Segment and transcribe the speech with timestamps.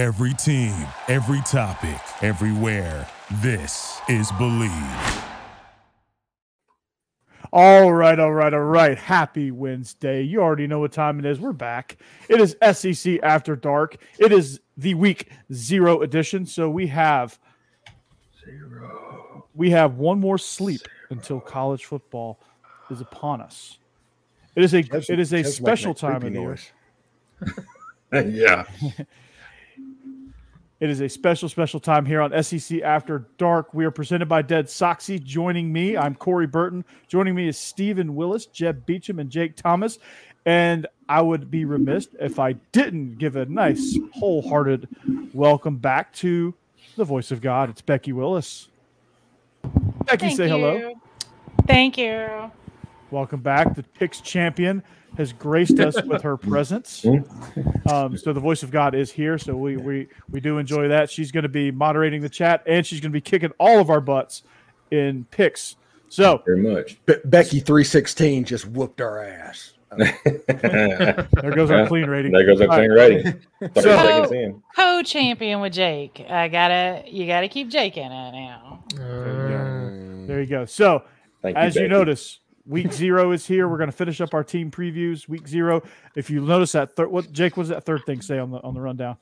[0.00, 0.74] Every team,
[1.08, 3.06] every topic, everywhere.
[3.42, 5.22] This is Believe.
[7.52, 8.96] All right, all right, all right.
[8.96, 10.22] Happy Wednesday.
[10.22, 11.38] You already know what time it is.
[11.38, 11.98] We're back.
[12.30, 13.98] It is SEC After Dark.
[14.18, 16.46] It is the week zero edition.
[16.46, 17.38] So we have
[18.42, 19.44] zero.
[19.54, 20.92] We have one more sleep zero.
[21.10, 22.40] until college football
[22.90, 23.76] is upon us.
[24.56, 26.58] It is a it is a special time of the year.
[28.14, 28.64] yeah.
[30.80, 33.74] It is a special, special time here on SEC After Dark.
[33.74, 35.22] We are presented by Dead Soxy.
[35.22, 36.86] Joining me, I'm Corey Burton.
[37.06, 39.98] Joining me is Stephen Willis, Jeb Beecham, and Jake Thomas.
[40.46, 44.88] And I would be remiss if I didn't give a nice, wholehearted
[45.34, 46.54] welcome back to
[46.96, 47.68] the voice of God.
[47.68, 48.68] It's Becky Willis.
[50.06, 50.48] Becky, Thank say you.
[50.48, 50.94] hello.
[51.66, 52.50] Thank you.
[53.10, 53.74] Welcome back.
[53.74, 54.82] The Picks champion
[55.16, 57.04] has graced us with her presence.
[57.90, 59.38] Um, so the voice of God is here.
[59.38, 61.10] So we we we do enjoy that.
[61.10, 63.90] She's going to be moderating the chat, and she's going to be kicking all of
[63.90, 64.42] our butts
[64.90, 65.76] in picks.
[66.08, 66.98] So very much.
[67.06, 69.74] Be- Becky three sixteen just whooped our ass.
[69.96, 72.32] there goes our clean rating.
[72.32, 73.40] There goes our clean rating.
[73.80, 76.24] So- Co champion with Jake.
[76.28, 78.84] I gotta you gotta keep Jake in it now.
[78.94, 80.64] There you go.
[80.64, 81.02] So
[81.42, 81.90] Thank you, as you Becky.
[81.92, 83.68] notice, week zero is here.
[83.68, 85.28] We're going to finish up our team previews.
[85.28, 85.82] Week zero.
[86.16, 88.74] If you notice that third, what Jake was that third thing say on the on
[88.74, 89.16] the rundown?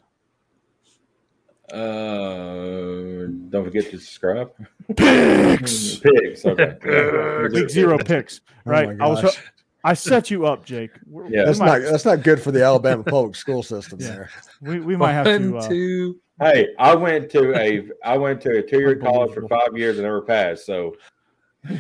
[1.72, 4.50] Uh, don't forget to subscribe.
[4.96, 5.96] Picks.
[6.02, 6.44] Picks.
[6.46, 7.48] Okay.
[7.52, 8.40] Week zero picks.
[8.66, 8.96] Oh Right.
[8.96, 9.38] my I was.
[9.84, 10.90] I set you up, Jake.
[11.06, 11.40] We're- Yeah.
[11.40, 14.08] we That's might- not that's not good for the Alabama public school system Yeah.
[14.08, 14.30] there.
[14.60, 15.58] We, we might have to.
[15.58, 16.16] Uh, two.
[16.40, 19.96] Hey, I went to a I went to a two year college for five years
[19.98, 20.66] and never passed.
[20.66, 20.96] So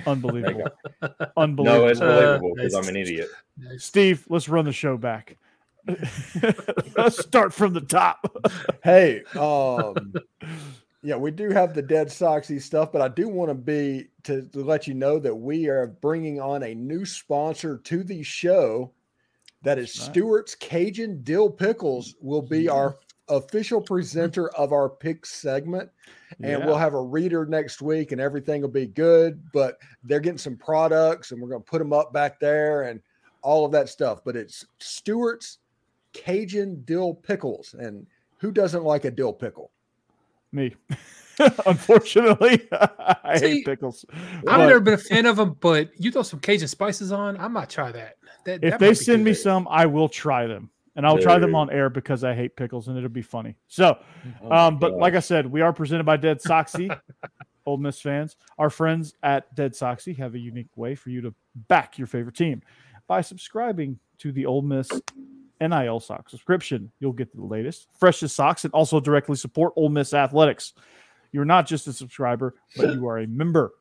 [0.06, 0.68] unbelievable.
[1.02, 1.88] no, Unbelievable.
[1.88, 3.28] it's believable because Uh, I'm an idiot.
[3.76, 5.36] Steve, let's run the show back.
[6.96, 8.30] let's start from the top.
[8.84, 10.12] Hey, um,
[11.02, 14.42] yeah, we do have the dead Soxy stuff, but I do want to be to,
[14.42, 18.92] to let you know that we are bringing on a new sponsor to the show.
[19.62, 20.10] That is Right.
[20.10, 22.98] Stewart's Cajun Dill Pickles will be our
[23.28, 25.90] official presenter of our pick segment.
[26.42, 26.66] And Yeah.
[26.66, 29.42] we'll have a reader next week and everything will be good.
[29.52, 33.00] But they're getting some products and we're going to put them up back there and
[33.42, 34.20] all of that stuff.
[34.24, 35.58] But it's Stewart's
[36.12, 37.74] Cajun Dill Pickles.
[37.78, 38.06] And
[38.38, 39.70] who doesn't like a dill pickle?
[40.52, 40.74] Me.
[41.66, 44.04] Unfortunately, I See, hate pickles.
[44.12, 47.38] I've But never been a fan of them, but you throw some Cajun spices on,
[47.38, 48.16] I might try that.
[48.44, 50.70] that if that they send me some, I will try them.
[50.98, 53.54] And I'll try them on air because I hate pickles and it'll be funny.
[53.68, 53.98] So,
[54.42, 56.94] Oh um, but like I said, we are presented by Dead Soxy,
[57.66, 58.34] Ole Miss fans.
[58.58, 62.34] Our friends at Dead Soxy have a unique way for you to back your favorite
[62.34, 62.62] team
[63.06, 64.90] by subscribing to the Ole Miss
[65.60, 66.90] NIL sock subscription.
[66.98, 70.74] You'll get the latest, freshest socks, and also directly support Ole Miss athletics.
[71.30, 73.72] You're not just a subscriber, but you are a member.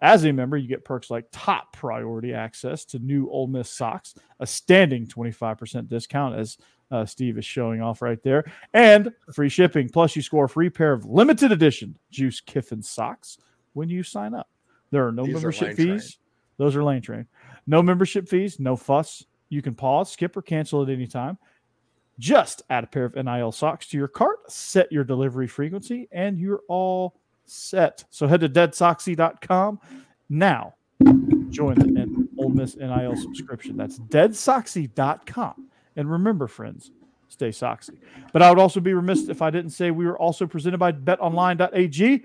[0.00, 4.14] As a member, you get perks like top priority access to new Ole Miss socks,
[4.40, 6.58] a standing 25% discount, as
[6.90, 9.88] uh, Steve is showing off right there, and free shipping.
[9.88, 13.38] Plus, you score a free pair of limited edition Juice Kiffin socks
[13.72, 14.48] when you sign up.
[14.90, 15.98] There are no These are membership train.
[15.98, 16.18] fees.
[16.58, 17.26] Those are lane train.
[17.66, 19.24] No membership fees, no fuss.
[19.48, 21.38] You can pause, skip, or cancel at any time.
[22.18, 26.38] Just add a pair of NIL socks to your cart, set your delivery frequency, and
[26.38, 28.04] you're all set.
[28.10, 29.80] So head to deadsoxy.com
[30.28, 30.74] now.
[31.50, 33.76] Join the N- Ole Miss NIL subscription.
[33.76, 35.68] That's deadsoxy.com.
[35.96, 36.90] And remember, friends,
[37.28, 37.96] stay soxy.
[38.32, 40.92] But I would also be remiss if I didn't say we were also presented by
[40.92, 42.24] betonline.ag,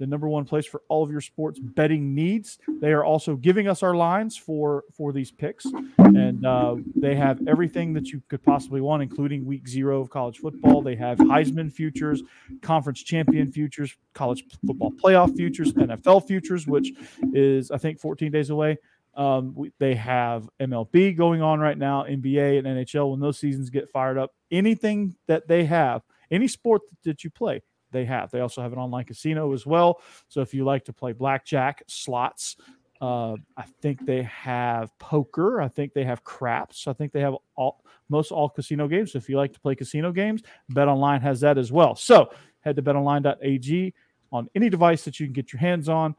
[0.00, 2.58] the number one place for all of your sports betting needs.
[2.80, 5.66] They are also giving us our lines for for these picks,
[5.98, 10.38] and uh, they have everything that you could possibly want, including week zero of college
[10.38, 10.80] football.
[10.80, 12.22] They have Heisman futures,
[12.62, 16.92] conference champion futures, college football playoff futures, NFL futures, which
[17.34, 18.78] is I think 14 days away.
[19.14, 23.10] Um, we, they have MLB going on right now, NBA and NHL.
[23.10, 27.60] When those seasons get fired up, anything that they have, any sport that you play,
[27.92, 28.30] they have.
[28.30, 30.00] They also have an online casino as well.
[30.28, 32.56] So if you like to play blackjack, slots,
[33.00, 35.60] uh, I think they have poker.
[35.60, 36.86] I think they have craps.
[36.86, 39.12] I think they have all most all casino games.
[39.12, 41.94] So if you like to play casino games, Bet Online has that as well.
[41.94, 43.94] So head to betonline.ag
[44.32, 46.14] on any device that you can get your hands on.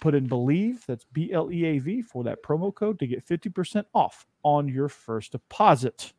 [0.00, 3.26] Put in Believe, that's B L E A V, for that promo code to get
[3.26, 6.12] 50% off on your first deposit.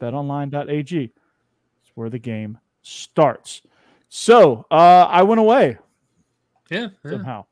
[0.00, 3.62] BetOnline.ag is where the game starts.
[4.08, 4.74] So uh,
[5.10, 5.78] I went away
[6.70, 6.88] Yeah.
[7.04, 7.10] yeah.
[7.10, 7.44] somehow.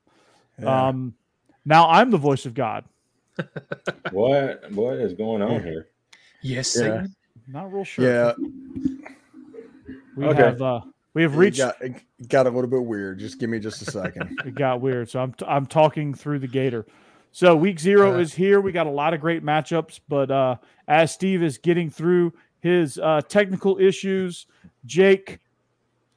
[0.60, 0.88] Yeah.
[0.88, 1.14] Um,
[1.64, 2.84] now I'm the voice of God.
[4.12, 5.88] What what is going on here?
[6.42, 6.76] Yes.
[6.76, 6.82] Yeah.
[6.82, 7.16] Satan.
[7.48, 8.04] Not real sure.
[8.06, 8.32] yeah.
[10.16, 10.42] We Okay.
[10.42, 10.80] have uh,
[11.14, 11.58] we have It reached.
[11.58, 11.94] got, it
[12.28, 13.18] got a little bit weird.
[13.18, 14.38] Just give me just a second.
[14.46, 15.08] it got weird.
[15.10, 16.86] So I'm t- I'm talking through the gator.
[17.32, 18.18] So week zero Uh.
[18.18, 18.60] is here.
[18.60, 22.98] We got a lot of great matchups, but uh, as Steve is getting through his
[22.98, 24.46] uh, technical issues,
[24.86, 25.40] Jake,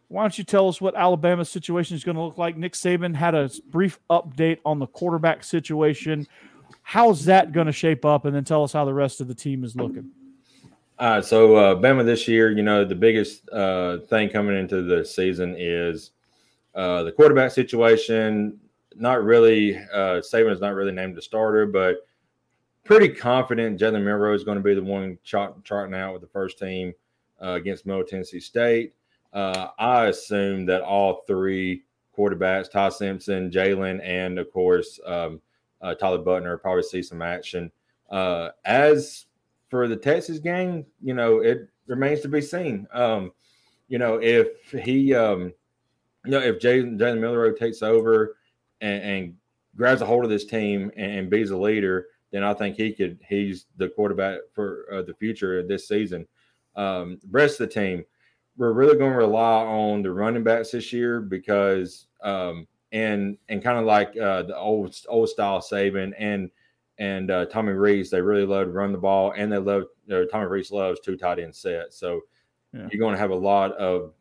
[0.10, 2.58] why don't you tell us what Alabama's situation is going to look like?
[2.58, 6.26] Nick Saban had a brief update on the quarterback situation.
[6.82, 8.26] How's that going to shape up?
[8.26, 10.10] And then tell us how the rest of the team is looking.
[11.00, 14.82] All right, so uh, Bama this year, you know, the biggest uh, thing coming into
[14.82, 16.12] the season is
[16.74, 18.58] uh, the quarterback situation.
[18.96, 22.08] Not really, uh, Saban is not really named the starter, but
[22.84, 26.30] pretty confident Jalen Milroe is going to be the one chart, charting out with the
[26.30, 26.94] first team
[27.44, 28.94] uh, against Middle Tennessee State.
[29.34, 31.84] Uh, I assume that all three
[32.18, 35.42] quarterbacks, Ty Simpson, Jalen, and of course um,
[35.82, 37.72] uh, Tyler Buchner, probably see some action.
[38.10, 39.26] Uh, as
[39.70, 42.88] for the Texas game, you know, it remains to be seen.
[42.92, 43.32] Um,
[43.88, 45.54] you know, if he, um,
[46.26, 48.38] you know, if Jalen Milroe takes over
[48.82, 49.36] and, and
[49.76, 52.92] grabs a hold of this team and, and be the leader, then I think he
[52.94, 53.20] could.
[53.28, 56.28] He's the quarterback for uh, the future of this season.
[56.76, 58.04] Um, rest of the team,
[58.58, 63.64] we're really going to rely on the running backs this year because, um, and and
[63.64, 66.50] kind of like uh, the old old style Saban and
[66.98, 70.24] and uh, Tommy Rees, they really love to run the ball, and they love uh,
[70.32, 72.00] Tommy Rees loves two tight end sets.
[72.00, 72.22] So
[72.74, 72.88] Yeah.
[72.92, 74.14] you're going to have a lot of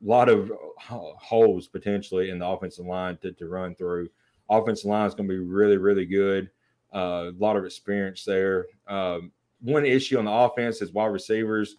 [0.00, 4.08] lot of holes potentially in the offensive line to, to run through.
[4.48, 6.50] Offensive line is going to be really really good.
[6.94, 8.66] Uh, a lot of experience there.
[8.86, 11.76] Um, one issue on the offense is wide receivers.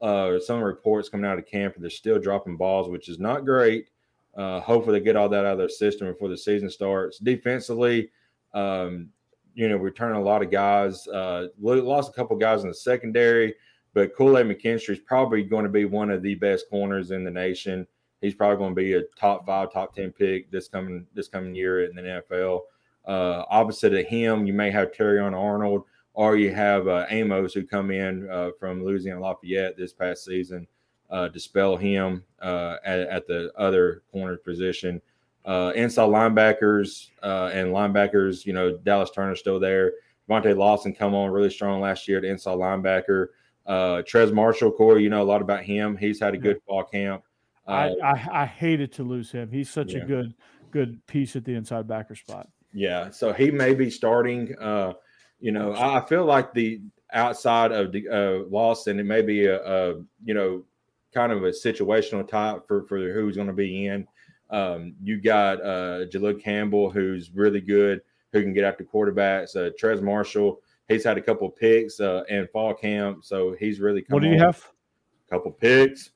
[0.00, 3.88] Uh, some reports coming out of camp, they're still dropping balls, which is not great.
[4.36, 7.18] Uh, hopefully, they get all that out of their system before the season starts.
[7.18, 8.10] Defensively,
[8.52, 9.08] um,
[9.54, 11.08] you know, returning a lot of guys.
[11.08, 13.54] Uh, lost a couple guys in the secondary,
[13.94, 17.24] but Kool Aid McKinstry is probably going to be one of the best corners in
[17.24, 17.86] the nation.
[18.20, 21.54] He's probably going to be a top five, top ten pick this coming this coming
[21.54, 22.60] year in the NFL.
[23.06, 25.84] Uh, opposite of him, you may have Terrion Arnold,
[26.16, 30.66] or you have uh, Amos who come in uh, from Louisiana Lafayette this past season
[31.10, 35.00] uh, to spell him uh, at, at the other corner position.
[35.44, 39.92] Uh, inside linebackers uh, and linebackers, you know, Dallas Turner's still there.
[40.28, 43.26] Deontae Lawson come on really strong last year at inside linebacker.
[43.66, 45.98] Uh, Trez Marshall, Corey, you know a lot about him.
[45.98, 47.22] He's had a good fall camp.
[47.66, 49.50] I, Uh, I I hated to lose him.
[49.50, 50.02] He's such Yeah.
[50.02, 50.34] a good
[50.70, 52.48] good piece at the inside backer spot.
[52.72, 54.54] Yeah, so he may be starting.
[55.40, 56.80] You know, I I feel like the
[57.12, 59.94] outside of the uh, Lawson, it may be a, a
[60.24, 60.64] you know
[61.14, 64.06] kind of a situational type for for who's going to be in.
[64.50, 68.00] Um, you got uh, Jalil Campbell, who's really good,
[68.32, 69.56] who can get after quarterbacks.
[69.56, 74.02] Uh, Trez Marshall, he's had a couple picks uh, in fall camp, so he's really
[74.02, 74.40] come What do you on.
[74.40, 74.64] have?
[75.28, 76.10] couple picks.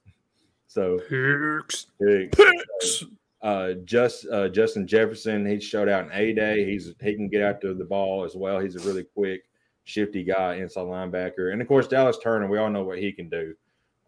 [0.68, 1.86] So Picks.
[2.00, 3.04] picks.
[3.42, 6.64] Uh, just uh, Justin Jefferson, he showed out in A Day.
[6.64, 8.60] He's he can get after the ball as well.
[8.60, 9.44] He's a really quick,
[9.84, 12.48] shifty guy, inside linebacker, and of course Dallas Turner.
[12.48, 13.54] We all know what he can do.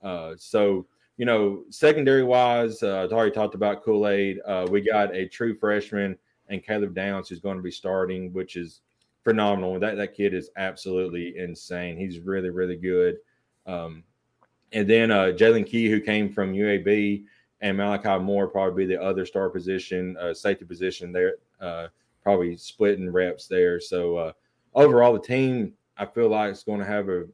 [0.02, 0.86] Uh, so
[1.16, 4.40] you know, secondary wise, uh, I already talked about Kool Aid.
[4.44, 6.18] Uh, we got a true freshman
[6.48, 8.80] and Caleb Downs who's going to be starting, which is
[9.24, 9.78] phenomenal.
[9.80, 11.96] That that kid is absolutely insane.
[11.96, 13.16] He's really really good.
[13.66, 14.04] Um,
[14.72, 17.24] and then uh, Jaylen Key, who came from UAB,
[17.62, 21.86] and Malachi Moore probably be the other star position, uh, safety position there, uh,
[22.22, 23.80] probably splitting reps there.
[23.80, 24.32] So uh,
[24.74, 27.24] overall, the team I feel like is going to have a,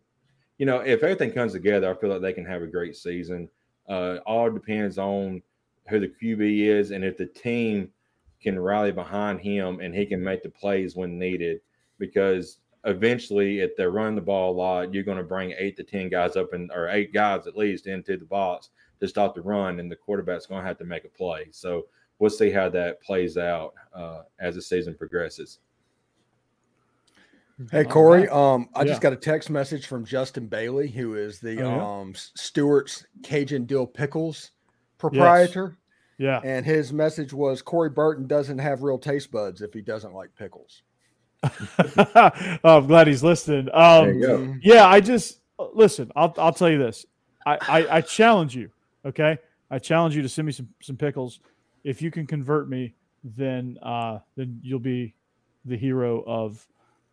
[0.58, 3.48] you know, if everything comes together, I feel like they can have a great season.
[3.88, 5.42] Uh, all depends on
[5.88, 7.90] who the QB is and if the team
[8.42, 11.62] can rally behind him and he can make the plays when needed.
[11.98, 15.84] Because eventually, if they're running the ball a lot, you're going to bring eight to
[15.84, 18.68] ten guys up and or eight guys at least into the box
[19.00, 21.48] to stop the run, and the quarterback's going to have to make a play.
[21.50, 21.86] So
[22.18, 25.58] we'll see how that plays out uh, as the season progresses.
[27.72, 28.86] Hey Corey, um, I Yeah.
[28.88, 32.00] just got a text message from Justin Bailey, who is the Oh, yeah?
[32.00, 34.52] um Stewart's Cajun Dill Pickles
[34.96, 35.76] proprietor,
[36.18, 36.40] Yeah.
[36.44, 40.32] and his message was Corey Burton doesn't have real taste buds if he doesn't like
[40.36, 40.82] pickles.
[41.42, 43.68] oh, I'm glad he's listening.
[43.72, 44.38] Um, There you go.
[44.38, 44.60] Mhm.
[44.62, 45.40] Yeah, I just
[45.74, 46.12] listen.
[46.14, 47.06] I'll I'll tell you this.
[47.44, 48.70] I, I I challenge you.
[49.04, 49.38] Okay,
[49.70, 51.40] I challenge you to send me some some pickles.
[51.84, 55.14] If you can convert me, then uh then you'll be
[55.64, 56.66] the hero of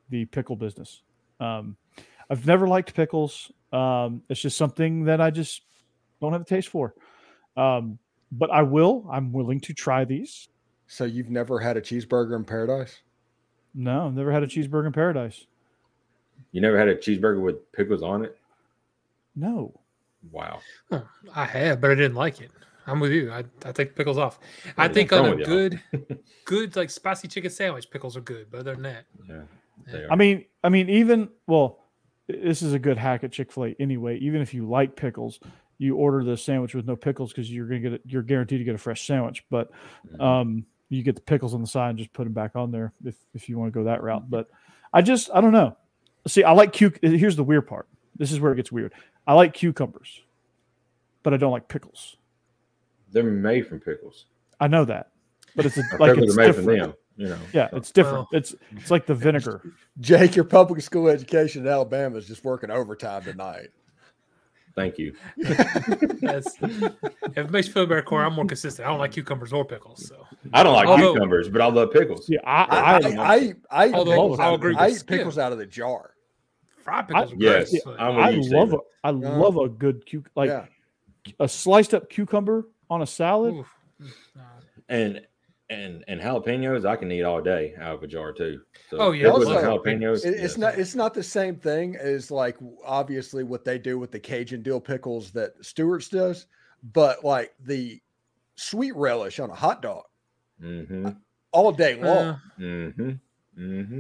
[0.09, 1.01] the pickle business.
[1.39, 1.77] Um,
[2.29, 3.51] I've never liked pickles.
[3.71, 5.61] Um, it's just something that I just
[6.21, 6.95] don't have a taste for.
[7.57, 7.99] Um,
[8.31, 9.07] but I will.
[9.11, 10.49] I'm willing to try these.
[10.87, 13.01] So you've never had a cheeseburger in paradise?
[13.73, 15.45] No, I've never had a cheeseburger in paradise.
[16.51, 18.37] You never had a cheeseburger with pickles on it?
[19.35, 19.73] No.
[20.31, 20.59] Wow.
[20.89, 21.01] Huh,
[21.33, 22.51] I have, but I didn't like it.
[22.87, 23.31] I'm with you.
[23.31, 24.39] I, I take pickles off.
[24.77, 25.81] I Yeah, think I'm on a good,
[26.45, 28.47] good like spicy chicken sandwich, pickles are good.
[28.51, 29.41] But other than that, Yeah.
[29.87, 29.93] Yeah.
[29.93, 31.79] they I mean, I mean, even well,
[32.27, 34.17] this is a good hack at Chick Fil A anyway.
[34.19, 35.39] Even if you like pickles,
[35.77, 38.01] you order the sandwich with no pickles because you're gonna get it.
[38.05, 39.43] You're guaranteed to get a fresh sandwich.
[39.49, 39.71] But
[40.13, 40.21] Mhm.
[40.21, 42.93] um, you get the pickles on the side and just put them back on there
[43.03, 44.29] if if you want to go that route.
[44.29, 44.47] But
[44.93, 45.75] I just I don't know.
[46.27, 46.91] See, I like cu.
[47.01, 47.87] Here's the weird part.
[48.15, 48.93] This is where it gets weird.
[49.27, 50.21] I like cucumbers,
[51.23, 52.17] but I don't like pickles.
[53.11, 54.25] they're made from pickles.
[54.59, 55.11] I know that,
[55.55, 56.81] but it's a, like it's are made from different.
[56.81, 56.93] them.
[57.17, 57.37] You know.
[57.53, 58.27] Yeah, it's different.
[58.31, 59.61] Well- it's it's like the vinegar.
[59.99, 63.69] Jake, your public school education in Alabama is just working overtime tonight.
[64.75, 65.15] Thank you.
[65.37, 68.25] that's if it makes you feel better, Corey.
[68.25, 68.85] I'm more consistent.
[68.85, 70.05] I don't like cucumbers or pickles.
[70.05, 72.27] So I don't like Although- cucumbers, but I love pickles.
[72.27, 75.07] Yeah, I, I I, I, I, I, eat Although pickles I'll agree I eat Skip.
[75.07, 76.11] pickles out of the jar.
[76.85, 77.81] Fried pickles are Yes, great.
[77.83, 78.79] but- I'm with I you, love a, Steven.
[79.03, 79.37] I Yeah.
[79.37, 80.65] love a good cu- like yeah.
[81.39, 83.55] a sliced up cucumber on a salad.
[83.55, 83.67] Oof.
[84.87, 85.25] And
[85.71, 88.61] and and jalapenos, I can eat all day out of a jar too.
[88.91, 90.23] So Oh, yeah, also, jalapenos.
[90.23, 90.57] It- it's yes.
[90.59, 94.61] not it's not the same thing as like obviously what they do with the Cajun
[94.61, 96.45] dill pickles that Stewart's does,
[96.93, 97.99] but like the
[98.55, 100.03] sweet relish on a hot dog
[100.61, 101.09] Mm-hmm.
[101.51, 102.07] all day long.
[102.27, 103.11] Uh, Mm-hmm.
[103.57, 103.99] Mm-hmm.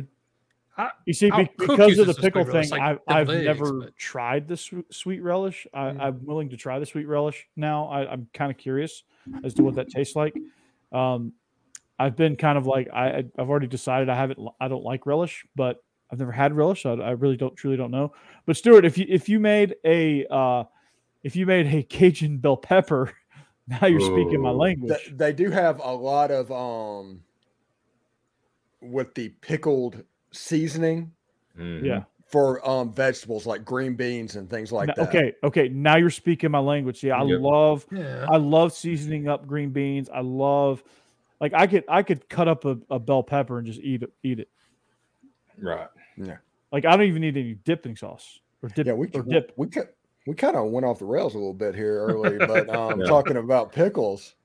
[1.05, 3.95] You see, be- because of the pickle thing, like I've, I've deviled eggs, never but-
[3.95, 5.65] tried the sweet, sweet relish.
[5.73, 6.01] I, Mm.
[6.01, 7.85] I'm willing to try the sweet relish now.
[7.87, 9.03] I, I'm kind of curious
[9.43, 10.35] as to what that tastes like.
[10.91, 11.31] Um,
[11.97, 14.39] I've been kind of like I, I- I've already decided I haven't.
[14.59, 16.83] I don't like relish, but I've never had relish.
[16.83, 18.13] So I, I really don't truly don't know.
[18.45, 20.65] But Stewart, if you if you made a uh,
[21.23, 23.13] if you made a Cajun bell pepper,
[23.67, 24.97] now you're speaking my language.
[25.05, 27.21] Th- they do have a lot of um
[28.81, 30.03] with the pickled
[30.35, 31.11] seasoning
[31.57, 31.85] Mm-hmm.
[31.85, 32.03] yeah.
[32.27, 35.07] for um vegetables like green beans and things like Now- that.
[35.09, 35.69] Okay, okay.
[35.69, 37.01] Now you're speaking my language.
[37.01, 37.39] Yeah, I Yep.
[37.39, 38.25] love yeah.
[38.29, 40.09] I love seasoning up green beans.
[40.13, 40.83] I love
[41.39, 44.11] like I could I could cut up a, a bell pepper and just eat it
[44.21, 44.49] eat it.
[45.57, 45.87] Right.
[46.17, 46.37] Yeah.
[46.73, 49.53] Like I don't even need any dipping sauce or dip Yeah, we or could, dip.
[49.55, 49.87] we could,
[50.27, 53.05] we kind of went off the rails a little bit here early, but um Yeah.
[53.05, 54.35] talking about pickles.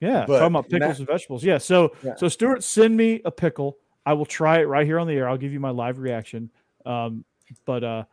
[0.00, 1.44] Yeah, but talking about na- pickles and vegetables.
[1.44, 1.58] Yeah.
[1.58, 2.16] So Yeah.
[2.16, 3.78] so Stewart, send me a pickle.
[4.06, 5.28] I will try it right here on the air.
[5.28, 6.50] I'll give you my live reaction.
[6.86, 7.24] Um,
[7.64, 8.04] but uh,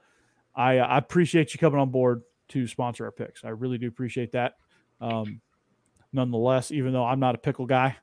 [0.55, 3.45] I I appreciate you coming on board to sponsor our picks.
[3.45, 4.55] I really do appreciate that.
[4.99, 5.39] Um,
[6.11, 7.95] nonetheless, even though I'm not a pickle guy,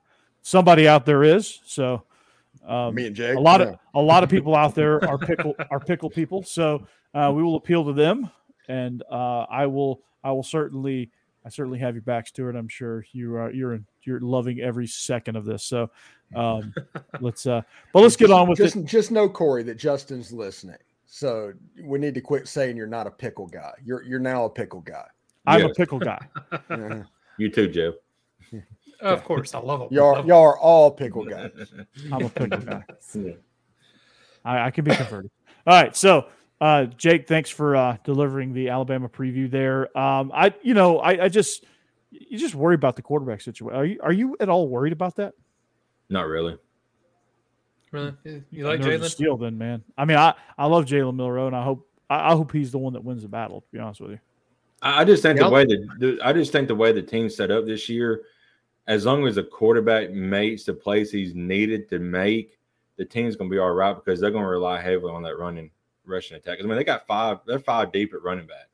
[0.42, 1.60] somebody out there is.
[1.64, 2.04] So
[2.66, 3.36] um, Me and Jake.
[3.36, 3.68] a lot yeah.
[3.68, 6.42] of a lot of people out there are pickle are pickle people.
[6.42, 8.30] So uh, we will appeal to them,
[8.68, 11.10] and uh, I will I will certainly
[11.44, 12.54] I certainly have your back, Stewart.
[12.54, 15.64] I'm sure you are you're you're loving every second of this.
[15.64, 15.90] So
[16.34, 16.74] um,
[17.20, 18.84] let's uh, but let's get on with just, it.
[18.84, 20.76] Just know, Corey, that Justin's listening.
[21.06, 23.72] So we need to quit saying you're not a pickle guy.
[23.84, 25.06] You're you're now a pickle guy.
[25.46, 26.20] I'm a pickle guy.
[27.38, 27.94] You too, Joe.
[29.00, 29.88] of course, I love them.
[29.90, 30.28] y'all Love 'em.
[30.28, 31.50] y'all are all pickle guys.
[32.12, 32.84] I'm a pickle guy.
[33.14, 33.32] Yeah.
[34.44, 35.30] I, I can be converted.
[35.66, 36.26] All right, so
[36.60, 39.96] uh, Jake, thanks for uh, delivering the Alabama preview there.
[39.96, 41.64] Um, I, you know, I, I just
[42.10, 43.76] you just worry about the quarterback situation.
[43.76, 45.34] Are you are you at all worried about that?
[46.08, 46.58] Not really.
[47.92, 48.14] Really?
[48.50, 49.08] You like Jalen?
[49.08, 49.82] Steel, then, man.
[49.98, 52.78] I mean, I, I love Jalen Milroe, and I hope I, I hope he's the
[52.78, 53.62] one that wins the battle.
[53.62, 54.20] To be honest with you,
[54.82, 55.46] I I just think Yep.
[55.46, 58.22] the way that the, I just think the way the team's set up this year,
[58.86, 62.58] as long as the quarterback makes the plays he's needed to make,
[62.96, 65.38] the team's going to be all right because they're going to rely heavily on that
[65.38, 65.70] running
[66.10, 66.58] rushing attack.
[66.58, 67.38] 'Cause, I mean, they got five.
[67.46, 68.68] They're five deep at running back.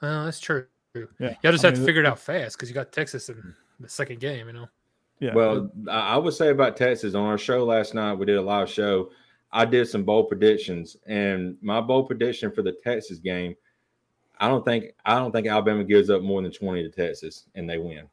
[0.00, 0.66] Well, that's true.
[0.94, 3.28] Yeah, Y'all just I have mean, to figure it out fast because you got Texas
[3.28, 4.46] in the second game.
[4.48, 4.68] You know.
[5.20, 5.34] yeah.
[5.34, 8.42] Well, I I would say about Texas on our show last night, we did a
[8.42, 9.10] live show.
[9.52, 13.54] I did some bold predictions, and my bold prediction for the Texas game,
[14.38, 17.68] I don't think I don't think Alabama gives up more than twenty to Texas, and
[17.68, 18.08] they win.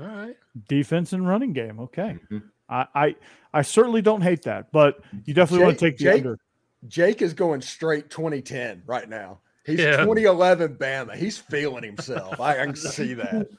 [0.00, 0.36] All right.
[0.68, 1.78] defense and running game.
[1.80, 2.42] Okay, Mhm.
[2.68, 3.16] I, I
[3.52, 6.38] I certainly don't hate that, but you definitely want to take the Jake- under.
[6.86, 9.40] Jake is going straight 2010 right now.
[9.64, 9.96] He's Yeah.
[9.98, 11.14] 2011 Bama.
[11.16, 12.40] He's feeling himself.
[12.40, 13.48] I, I can see that.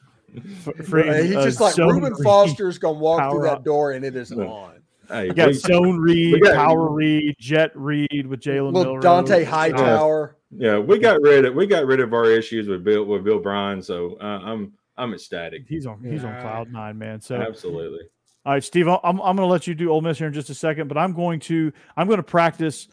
[0.62, 2.24] For, for, Uh, he's uh, just like zone Reuben read.
[2.24, 3.64] Foster's gonna walk through that up.
[3.66, 4.44] door and it is Yeah.
[4.46, 4.74] on.
[5.08, 9.02] Hey, You got we- zone read, got- power read, jet read with Jalen Little Milroe.
[9.02, 10.36] Dante Uh, Hightower.
[10.52, 13.40] yeah, we got rid of we got rid of our issues with Bill with Bill
[13.40, 15.64] Bryan, so uh, I'm I'm ecstatic.
[15.68, 17.22] He's on he's on cloud nine, man.
[17.22, 18.02] So Absolutely.
[18.46, 20.50] All right, Steve, I'm, I'm going to let you do Ole Miss here in just
[20.50, 22.88] a second, but I'm going to I'm going to practice.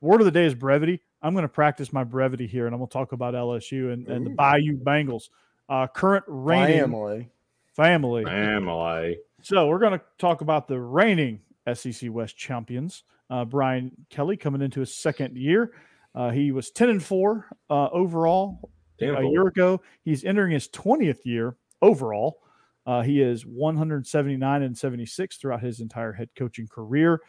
[0.00, 1.00] Word of the day is brevity.
[1.22, 4.06] I'm going to practice my brevity here, and I'm going to talk about LSU and,
[4.06, 5.30] and the Bayou Bengals,
[5.68, 7.28] uh, current reigning Family.
[7.74, 8.24] family.
[8.24, 9.18] Family.
[9.42, 11.40] So we're going to talk about the reigning
[11.72, 13.02] SEC West champions.
[13.30, 15.72] Uh, Brian Kelly coming into his second year.
[16.14, 19.32] Uh, he was 10 and four uh, overall a Tenfold.
[19.32, 19.80] year ago.
[20.02, 22.38] He's entering his 20th year overall.
[22.86, 27.20] Uh, he is 179 and 76 throughout his entire head coaching career.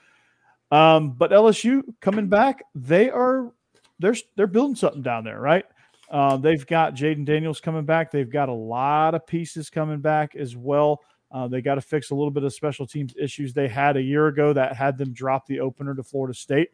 [0.71, 3.51] Um, but LSU coming back, they are
[3.99, 5.65] they're they're building something down there, right?
[6.09, 8.11] Uh, they've got Jayden Daniels coming back.
[8.11, 11.01] They've got a lot of pieces coming back as well.
[11.31, 14.01] Uh, they got to fix a little bit of special teams issues they had a
[14.01, 16.69] year ago that had them drop the opener to Florida State.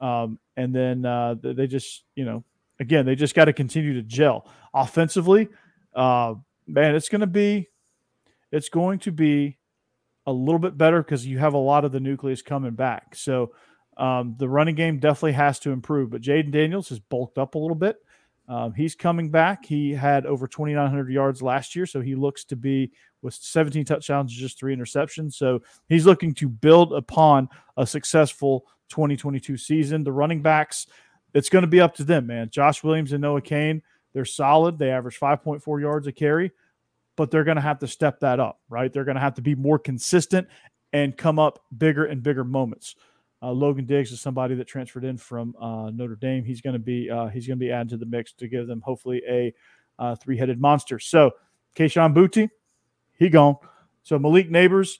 [0.00, 2.42] Um, and then uh, they just, you know,
[2.78, 5.48] again, they just got to continue to gel offensively.
[5.94, 7.68] Uh, man, it's going to be,
[8.50, 9.58] it's going to be
[10.30, 13.14] a little bit better because you have a lot of the nucleus coming back.
[13.14, 13.52] So
[13.96, 16.10] um, the running game definitely has to improve.
[16.10, 17.96] But Jayden Daniels has bulked up a little bit.
[18.48, 19.64] Um, he's coming back.
[19.64, 22.90] He had over 2,900 yards last year, so he looks to be
[23.22, 25.34] with 17 touchdowns, just three interceptions.
[25.34, 30.02] So he's looking to build upon a successful 2022 season.
[30.02, 30.88] The running backs,
[31.32, 32.50] it's going to be up to them, man.
[32.50, 33.82] Josh Williams and Noah Cain,
[34.12, 34.78] they're solid.
[34.78, 36.50] They average 5.4 yards a carry,
[37.20, 38.90] but they're going to have to step that up, right?
[38.90, 40.48] They're going to have to be more consistent
[40.94, 42.96] and come up bigger and bigger moments.
[43.42, 46.44] Uh, Logan Diggs is somebody that transferred in from uh, Notre Dame.
[46.44, 48.66] He's going to be uh, he's going to be added to the mix to give
[48.66, 49.52] them hopefully a
[49.98, 50.98] uh, three headed monster.
[50.98, 51.32] So,
[51.76, 52.48] Kayshon Boutte,
[53.18, 53.56] he gone.
[54.02, 54.96] So Malik Nabers,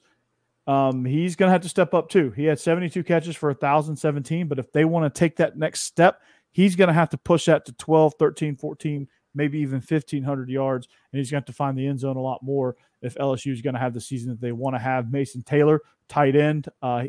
[0.66, 2.32] um, he's going to have to step up too.
[2.32, 6.20] He had 72 catches for 1,017, but if they want to take that next step,
[6.52, 10.88] he's going to have to push that to 12, 13, 14, maybe even 1,500 yards,
[11.12, 13.52] and he's going to have to find the end zone a lot more if LSU
[13.52, 15.12] is going to have the season that they want to have.
[15.12, 17.04] Mason Taylor, tight end, uh,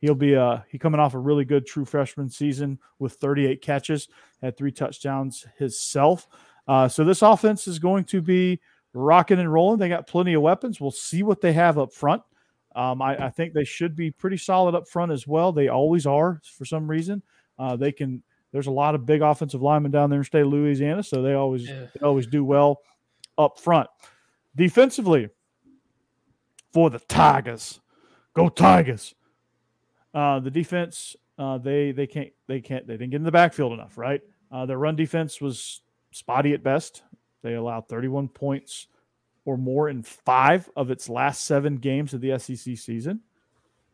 [0.00, 4.08] he'll be uh he coming off a really good true freshman season with 38 catches,
[4.40, 6.28] had three touchdowns himself.
[6.66, 8.60] Uh, so this offense is going to be
[8.92, 9.78] rocking and rolling.
[9.78, 10.80] They got plenty of weapons.
[10.80, 12.22] We'll see what they have up front.
[12.76, 15.50] Um, I, I think they should be pretty solid up front as well.
[15.50, 17.22] They always are for some reason.
[17.58, 18.22] Uh, they can.
[18.52, 21.34] There's a lot of big offensive linemen down there in state of Louisiana, so they
[21.34, 21.86] always Yeah.
[21.94, 22.80] they always do well
[23.36, 23.88] up front.
[24.56, 25.28] Defensively,
[26.72, 27.80] for the Tigers,
[28.34, 29.14] go Tigers.
[30.14, 33.72] Uh, the defense, uh, they they can't they can't they didn't get in the backfield
[33.72, 34.22] enough, right?
[34.50, 37.02] Uh, their run defense was spotty at best.
[37.42, 38.88] They allowed 31 points
[39.44, 43.20] or more in five of its last seven games of the SEC season.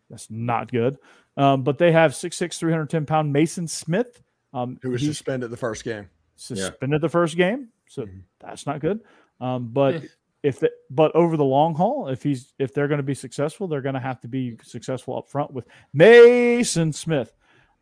[0.08, 0.98] That's not good.
[1.36, 4.22] Um, but they have 6'6", 310 pound Maason Smith.
[4.54, 6.08] Um, Who was suspended the first game?
[6.36, 8.22] suspended the first game, so Mhm.
[8.40, 9.00] that's not good.
[9.40, 10.02] Um, but
[10.42, 13.66] if the, but over the long haul, if he's if they're going to be successful,
[13.68, 17.32] they're going to have to be successful up front with Maason Smith.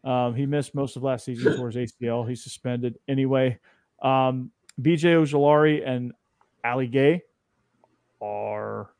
[0.04, 2.28] Um, he missed most of last season for his ACL.
[2.28, 3.58] He's suspended anyway.
[4.02, 6.12] Um, BJ Ojulari and
[6.64, 7.22] Ali Gaye
[8.20, 8.90] are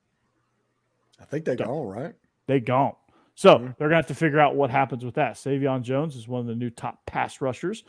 [1.21, 2.15] I think they gone right.
[2.47, 2.95] they gone.
[3.35, 3.77] So Mhm.
[3.77, 5.35] they're going to have to figure out what happens with that.
[5.35, 7.85] Sai'vion Jones is one of the new top pass rushers.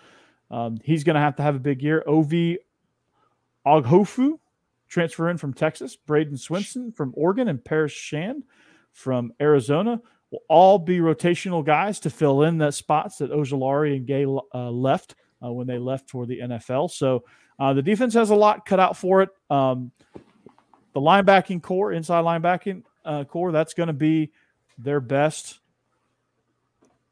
[0.50, 2.04] Um, he's going to have to have a big year.
[2.08, 2.32] Ov
[3.66, 4.40] Oghoufo,
[4.88, 5.98] transfer in from Texas.
[6.08, 8.44] Bradyn Swinson from Oregon and Paris Shand
[8.92, 10.02] from Arizona
[10.32, 14.70] will all be rotational guys to fill in the spots that Ojulari and Gaye uh,
[14.70, 16.92] left uh, when they left for the NFL.
[16.92, 17.24] So
[17.60, 19.30] uh, the defense has a lot cut out for it.
[19.50, 19.92] Um,
[20.94, 24.32] the linebacking core, inside linebacking uh, core, that's going to be
[24.78, 25.60] their best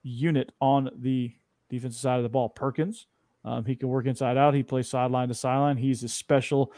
[0.04, 1.34] unit on the
[1.70, 2.50] defensive side of the ball.
[2.50, 3.08] Perkins,
[3.46, 4.54] um, he can work inside out.
[4.54, 5.78] He plays sideline to sideline.
[5.78, 6.74] He's as special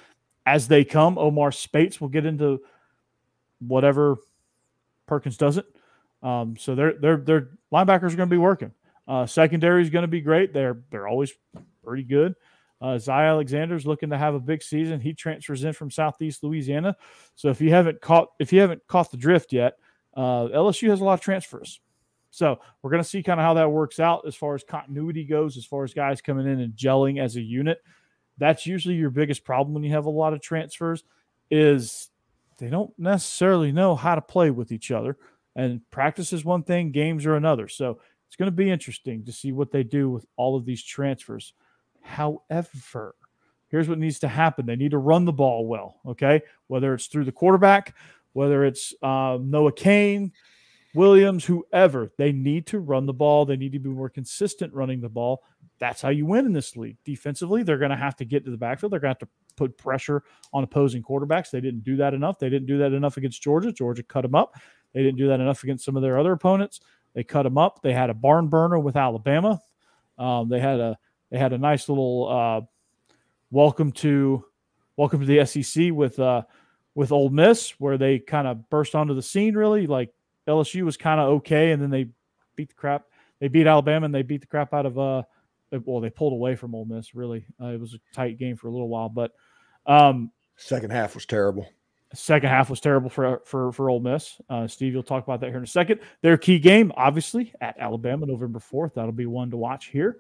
[0.46, 1.18] as they come.
[1.18, 2.62] Omar Speights will get into
[3.60, 4.18] whatever
[5.08, 5.66] Perkins doesn't.
[6.22, 8.72] Um, so their their their linebackers are going to be working.
[9.08, 10.54] Uh, secondary is going to be great.
[10.54, 11.34] They're they're always
[11.84, 12.36] pretty good.
[12.82, 15.00] Uh, Zy Alexander's looking to have a big season.
[15.00, 16.96] He transfers in from Southeast Louisiana.
[17.36, 19.76] So if you haven't caught if you haven't caught the drift yet,
[20.16, 21.80] uh, LSU has a lot of transfers.
[22.30, 25.24] So we're going to see kind of how that works out as far as continuity
[25.24, 27.80] goes, as far as guys coming in and gelling as a unit.
[28.40, 31.04] That's usually your biggest problem when you have a lot of transfers
[31.52, 32.10] is
[32.58, 35.18] they don't necessarily know how to play with each other.
[35.56, 37.68] And practice is one thing, games are another.
[37.68, 40.84] So it's going to be interesting to see what they do with all of these
[40.84, 41.54] transfers.
[42.02, 43.16] However,
[43.68, 46.42] here's what needs to happen they need to run the ball well, okay?
[46.66, 47.94] Whether it's through the quarterback,
[48.34, 50.32] whether it's um, Noah Cain,
[50.94, 53.46] Williams, whoever, they need to run the ball.
[53.46, 55.44] They need to be more consistent running the ball.
[55.80, 56.98] That's how you win in this league.
[57.04, 58.92] Defensively, they're going to have to get to the backfield.
[58.92, 61.50] They're going to have to put pressure on opposing quarterbacks.
[61.50, 62.40] They didn't do that enough.
[62.40, 63.72] They didn't do that enough against Georgia.
[63.72, 64.56] Georgia cut them up.
[64.94, 66.80] They didn't do that enough against some of their other opponents.
[67.14, 67.82] They cut them up.
[67.82, 69.62] They had a barn burner with Alabama.
[70.18, 70.98] Um, they had a
[71.32, 72.62] they had a nice little uh,
[73.50, 74.46] welcome to
[74.98, 76.44] welcome to the SEC with uh,
[76.96, 79.56] with Ole Miss, where they kind of burst onto the scene.
[79.56, 80.14] Really, like
[80.48, 82.10] LSU was kind of okay, and then they
[82.56, 83.06] beat the crap.
[83.40, 85.24] They beat Alabama and they beat the crap out of uh,
[85.86, 87.16] well, they pulled away from Ole Miss.
[87.16, 89.32] Really, uh, it was a tight game for a little while, but
[89.86, 91.68] um, Second half was terrible.
[92.14, 94.40] second half was terrible for for for Ole Miss.
[94.50, 96.00] Uh, Steve, you'll talk about that here in a second.
[96.22, 98.94] Their key game, obviously, at Alabama, November fourth.
[98.96, 100.18] That'll be one to watch here.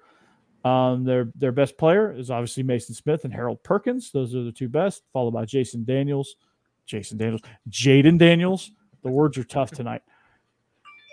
[0.66, 4.12] Um, their their best player is obviously Maason Smith and Harold Perkins.
[4.12, 6.36] Those are the two best, followed by Jason Daniels,
[6.86, 8.72] Jason Daniels, Jayden Daniels.
[9.04, 10.02] The words are tough tonight.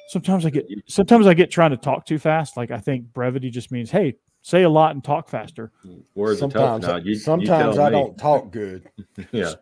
[0.09, 2.57] Sometimes I get sometimes I get trying to talk too fast.
[2.57, 5.71] Like I think brevity just means, hey, say a lot and talk faster.
[6.15, 7.05] Words sometimes are tough now.
[7.05, 7.97] You, you sometimes tell I me.
[7.97, 8.89] don't talk good.
[9.33, 9.53] Yeah.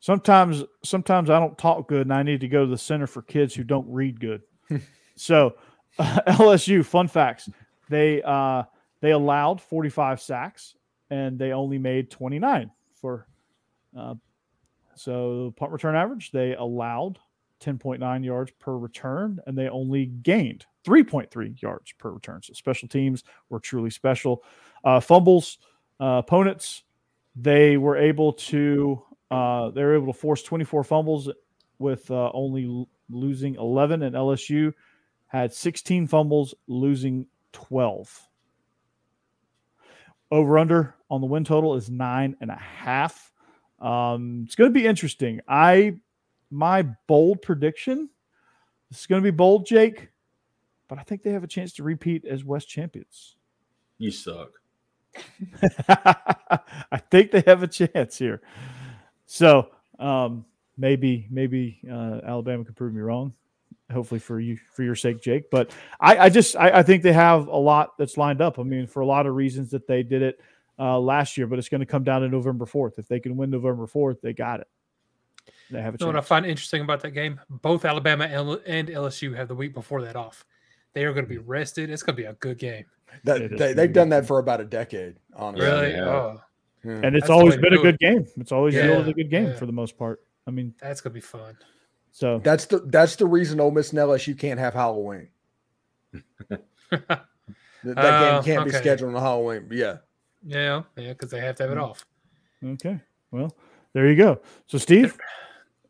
[0.00, 3.22] sometimes sometimes I don't talk good and I need to go to the center for
[3.22, 4.42] kids who don't read good.
[5.16, 5.56] so
[5.98, 7.48] LSU fun facts.
[7.88, 8.64] They uh
[9.00, 10.74] they allowed 45 sacks
[11.10, 13.26] and they only made 29 for
[13.98, 14.14] uh
[14.96, 17.18] so punt return average they allowed
[17.60, 22.42] 10.9 yards per return and they only gained 3.3 yards per return.
[22.42, 24.42] So special teams were truly special.
[24.84, 25.58] Uh fumbles
[26.00, 26.82] uh opponents
[27.36, 31.30] they were able to uh, they were able to force 24 fumbles
[31.78, 34.72] with uh, only l- losing 11, and LSU
[35.26, 38.28] had 16 fumbles, losing 12.
[40.30, 43.32] Over under on the win total is nine and a half.
[43.80, 45.40] Um, it's going to be interesting.
[45.48, 45.96] I
[46.50, 48.08] my bold prediction.
[48.90, 50.08] This is going to be bold, Jake,
[50.88, 53.36] but I think they have a chance to repeat as West champions.
[53.98, 54.50] You suck.
[55.88, 58.42] I think they have a chance here.
[59.26, 60.44] So um,
[60.76, 63.32] maybe maybe uh, Alabama could prove me wrong.
[63.92, 65.50] Hopefully for you for your sake, Jake.
[65.50, 68.58] But I, I just I, I think they have a lot that's lined up.
[68.58, 70.40] I mean, for a lot of reasons that they did it
[70.78, 72.98] uh, last year, but it's going to come down to November fourth.
[72.98, 74.68] If they can win November fourth, they got it.
[75.70, 77.40] They have a You know what I find interesting about that game?
[77.48, 80.44] Both Alabama and and LSU have the week before that off.
[80.92, 81.90] They are going to be rested.
[81.90, 82.84] It's going to be a good game.
[83.24, 85.16] That they, they've done that for about a decade.
[85.34, 85.92] Honestly, Really?
[85.92, 86.04] yeah.
[86.08, 86.40] Oh,
[86.84, 86.92] Yeah.
[87.02, 88.00] and it's That's always been a good it.
[88.00, 88.26] game.
[88.38, 89.56] It's always Yeah, yielded a good game yeah.
[89.56, 90.22] for the most part.
[90.46, 91.56] I mean, that's going to be fun.
[92.12, 95.28] so that's the that's the reason Ole Miss and LSU can't have Halloween.
[97.84, 99.66] That, that Oh, game can't be scheduled on Halloween.
[99.68, 99.96] But yeah,
[100.46, 102.06] yeah, yeah, because they have to have it off.
[102.64, 103.54] okay, well
[103.92, 104.40] there you go.
[104.66, 105.16] So Steve,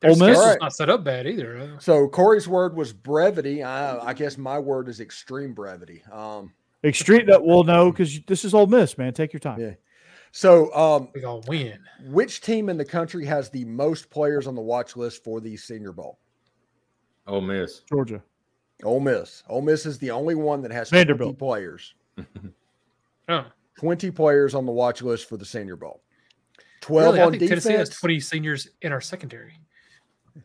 [0.01, 0.21] Their Ole Miss?
[0.27, 0.61] schedule's Alright.
[0.61, 1.77] not set up bad either.
[1.81, 3.63] So Corey's word was brevity.
[3.63, 6.03] I, I guess my word is extreme brevity.
[6.13, 6.53] Um,
[6.85, 7.27] extreme.
[7.27, 9.13] That well, no, because this is Ole Miss, man.
[9.13, 9.61] Take your time.
[9.61, 9.73] Yeah.
[10.31, 11.79] so um, We gonna win.
[12.05, 15.57] which team in the country has the most players on the watch list for the
[15.57, 16.19] Senior Bowl?
[17.27, 17.81] Ole Miss.
[17.89, 18.23] Georgia.
[18.85, 19.43] Ole Miss.
[19.49, 21.39] Ole Miss is the only one that has Vanderbilt.
[21.39, 21.95] players.
[23.29, 23.45] Oh,
[23.79, 26.03] 20 players on the watch list for the Senior Bowl.
[26.81, 27.21] 12 really?
[27.25, 28.01] On think Tennessee has defense.
[28.01, 29.59] 20 seniors in our secondary.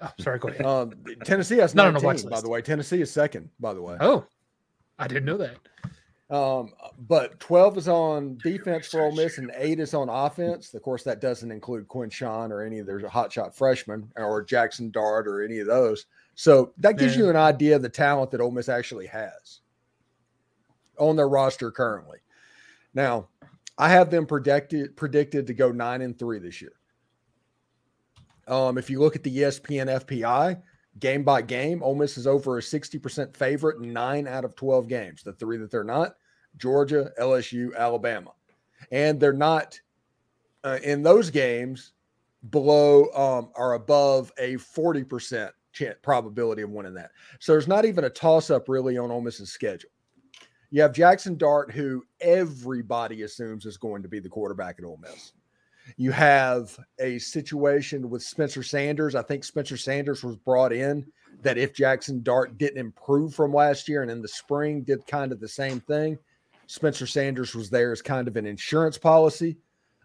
[0.02, 0.66] Oh, sorry, go ahead.
[0.66, 0.94] Um,
[1.26, 2.44] Tennessee has Not on the 19, watch by list.
[2.44, 2.62] the way.
[2.62, 3.98] Tennessee is second, by the way.
[4.00, 4.26] oh,
[4.98, 5.58] I didn't know that.
[6.34, 6.72] Um,
[7.10, 10.74] but 12 is on defense for Ole Miss and eight is on offense.
[10.74, 15.28] Of course, that doesn't include Quinshon or any of their hotshot freshmen or Jackson Dart
[15.28, 16.06] or any of those.
[16.36, 17.24] So that gives Yeah.
[17.24, 19.60] you an idea of the talent that Ole Miss actually has
[20.98, 22.20] on their roster currently.
[22.94, 23.30] Now,
[23.78, 26.74] I have them predicted predicted to go nine and three this year.
[28.48, 30.62] Um, if you look at the ESPN FPI,
[31.00, 34.88] game by game, Ole Miss is over a 60% favorite in nine out of 12
[34.88, 35.24] games.
[35.24, 36.16] The three that they're not
[36.58, 38.32] Georgia, LSU, Alabama.
[38.92, 39.80] And they're not
[40.64, 41.94] uh, in those games
[42.50, 47.12] below um, or above a 40% chance, probability of winning that.
[47.40, 49.92] So there's not even a toss up really on Ole Miss's schedule.
[50.72, 55.00] You have Jackson Dart, who everybody assumes is going to be the quarterback at Ole
[55.02, 55.34] Miss.
[55.98, 59.14] You have a situation with Spencer Sanders.
[59.14, 61.06] I think Spencer Sanders was brought in
[61.42, 65.34] that if Jackson Dart didn't improve from last year and in the spring did kind
[65.34, 66.18] of the same thing,
[66.68, 69.58] Spencer Sanders was there as kind of an insurance policy.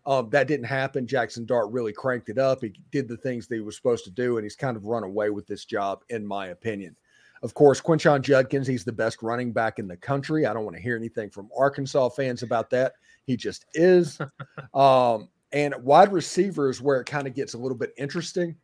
[0.05, 1.07] Um, that didn't happen.
[1.07, 2.63] Jackson Dart really cranked it up.
[2.63, 5.05] He did the things that he was supposed to do, and he's kind of run
[5.05, 6.97] away with this job, in my opinion.
[7.43, 10.47] Of course, Quinshon Judkins, he's the best running back in the country.
[10.47, 12.95] I don't want to hear anything from Arkansas fans about that.
[13.25, 14.19] He just is.
[14.75, 18.57] um, and wide receiver is where it kind of gets a little bit interesting.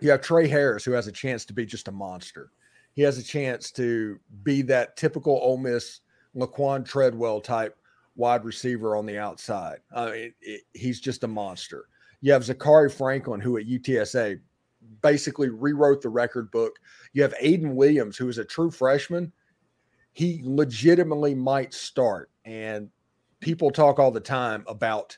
[0.00, 2.50] You have Tre Harris, who has a chance to be just a monster.
[2.94, 6.00] He has a chance to be that typical Ole Miss
[6.36, 7.76] Laquan Treadwell type
[8.16, 9.78] wide receiver on the outside.
[9.94, 11.86] I mean, it, he's just a monster.
[12.20, 14.40] You have Zakhari Franklin, who at UTSA
[15.02, 16.78] basically rewrote the record book.
[17.12, 19.32] You have Ayden Williams, who is a true freshman.
[20.12, 22.30] He legitimately might start.
[22.44, 22.90] And
[23.40, 25.16] people talk all the time about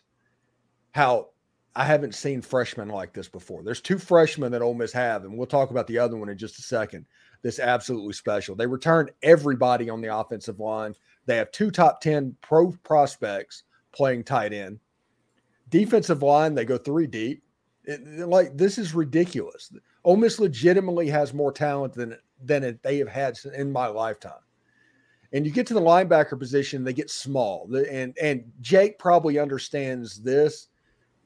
[0.92, 1.31] how
[1.77, 3.62] I haven't seen freshmen like this before.
[3.62, 6.38] There's two freshmen that Ole Miss have, and we'll talk about the other one in
[6.38, 7.05] just a second.
[7.42, 8.55] This absolutely special.
[8.55, 10.94] They returned everybody on the offensive line.
[11.27, 14.79] They have two top 10 pro prospects playing tight end.
[15.68, 17.42] Defensive line, they go three deep.
[17.87, 19.73] Like this is ridiculous.
[20.05, 24.33] Ole Miss legitimately has more talent than than they have had in my lifetime.
[25.33, 27.68] And you get to the linebacker position, they get small.
[27.75, 30.68] And and Jake probably understands this.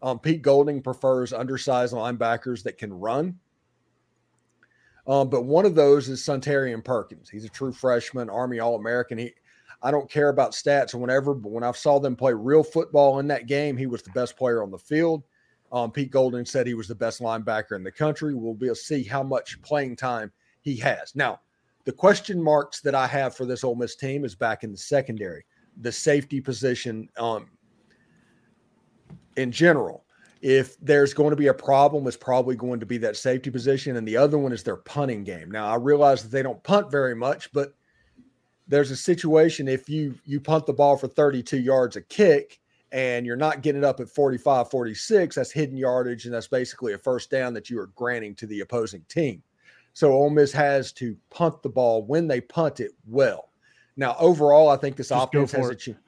[0.01, 3.39] Um, Pete Golding prefers undersized linebackers that can run.
[5.07, 7.31] Um, but one of those is Suntarine Perkins.
[7.31, 9.19] He's a true freshman, Army All American.
[9.19, 9.33] He,
[9.83, 13.19] I don't care about stats or whatever, but when I saw them play real football
[13.19, 15.23] in that game, he was the best player on the field.
[15.73, 18.35] Um, Pete Golding said he was the best linebacker in the country.
[18.35, 21.15] We'll be able to see how much playing time he has.
[21.15, 21.41] Now,
[21.85, 24.79] the question marks that I have for this Ole Miss team is back in the
[24.79, 25.45] secondary,
[25.81, 27.09] the safety position.
[27.17, 27.49] Um,
[29.37, 30.05] in general,
[30.41, 33.97] if there's going to be a problem, it's probably going to be that safety position,
[33.97, 35.51] and the other one is their punting game.
[35.51, 37.75] Now, I realize that they don't punt very much, but
[38.69, 42.61] there's a situation if you you punt the ball for 32 yards a kick
[42.93, 46.95] and you're not getting it up at 45 46 that's hidden yardage and that's basically
[46.95, 49.43] a first down that you are granting to the opposing team
[49.93, 53.51] so Ole Miss has to punt the ball when they punt it well
[53.97, 55.99] now overall i think this Just offense has for a chance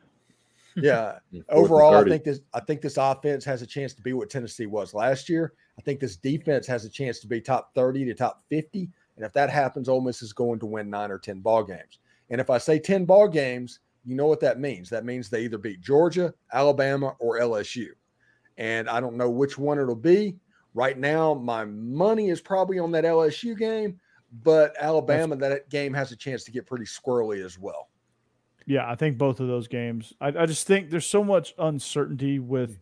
[0.77, 4.31] yeah overall, I think this I think this offense has a chance to be what
[4.31, 5.55] Tennessee was last year.
[5.79, 8.89] I think this defense has a chance to be top 30 to top 50.
[9.17, 11.99] And if that happens, Ole Miss is going to win nine or 10 ball games.
[12.31, 14.89] And if I say 10 ball games, you know what that means.
[14.91, 17.89] That means they either beat Georgia, Alabama, or LSU.
[18.57, 20.37] And I don't know which one it'll be.
[20.75, 23.99] Right now, my money is probably on that LSU game,
[24.45, 27.89] but Alabama, that game has a chance to get pretty squirrely as well.
[28.67, 30.13] Yeah, I think both of those games.
[30.21, 32.79] I, I just think there's so much uncertainty with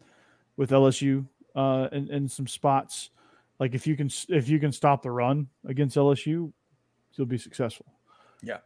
[0.56, 1.26] with LSU
[1.56, 3.10] uh, in, in some spots.
[3.58, 6.52] Like if you can if you can stop the run against LSU,
[7.14, 7.86] you'll be successful.
[8.42, 8.58] Yeah.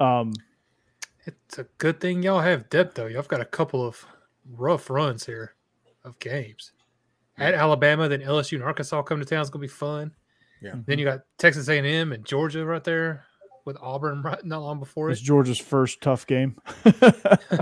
[0.00, 0.32] Um.
[1.26, 3.06] It's a good thing y'all have depth though.
[3.06, 4.04] Y'all got a couple of
[4.56, 5.54] rough runs here
[6.04, 6.72] of games.
[7.38, 9.40] At Alabama, then LSU and Arkansas come to town.
[9.40, 10.12] It's gonna be fun.
[10.62, 10.74] Yeah.
[10.86, 13.24] Then you got Texas A&M and Georgia right there
[13.64, 15.24] with Auburn right not long before It's it.
[15.24, 16.56] Georgia's first tough game.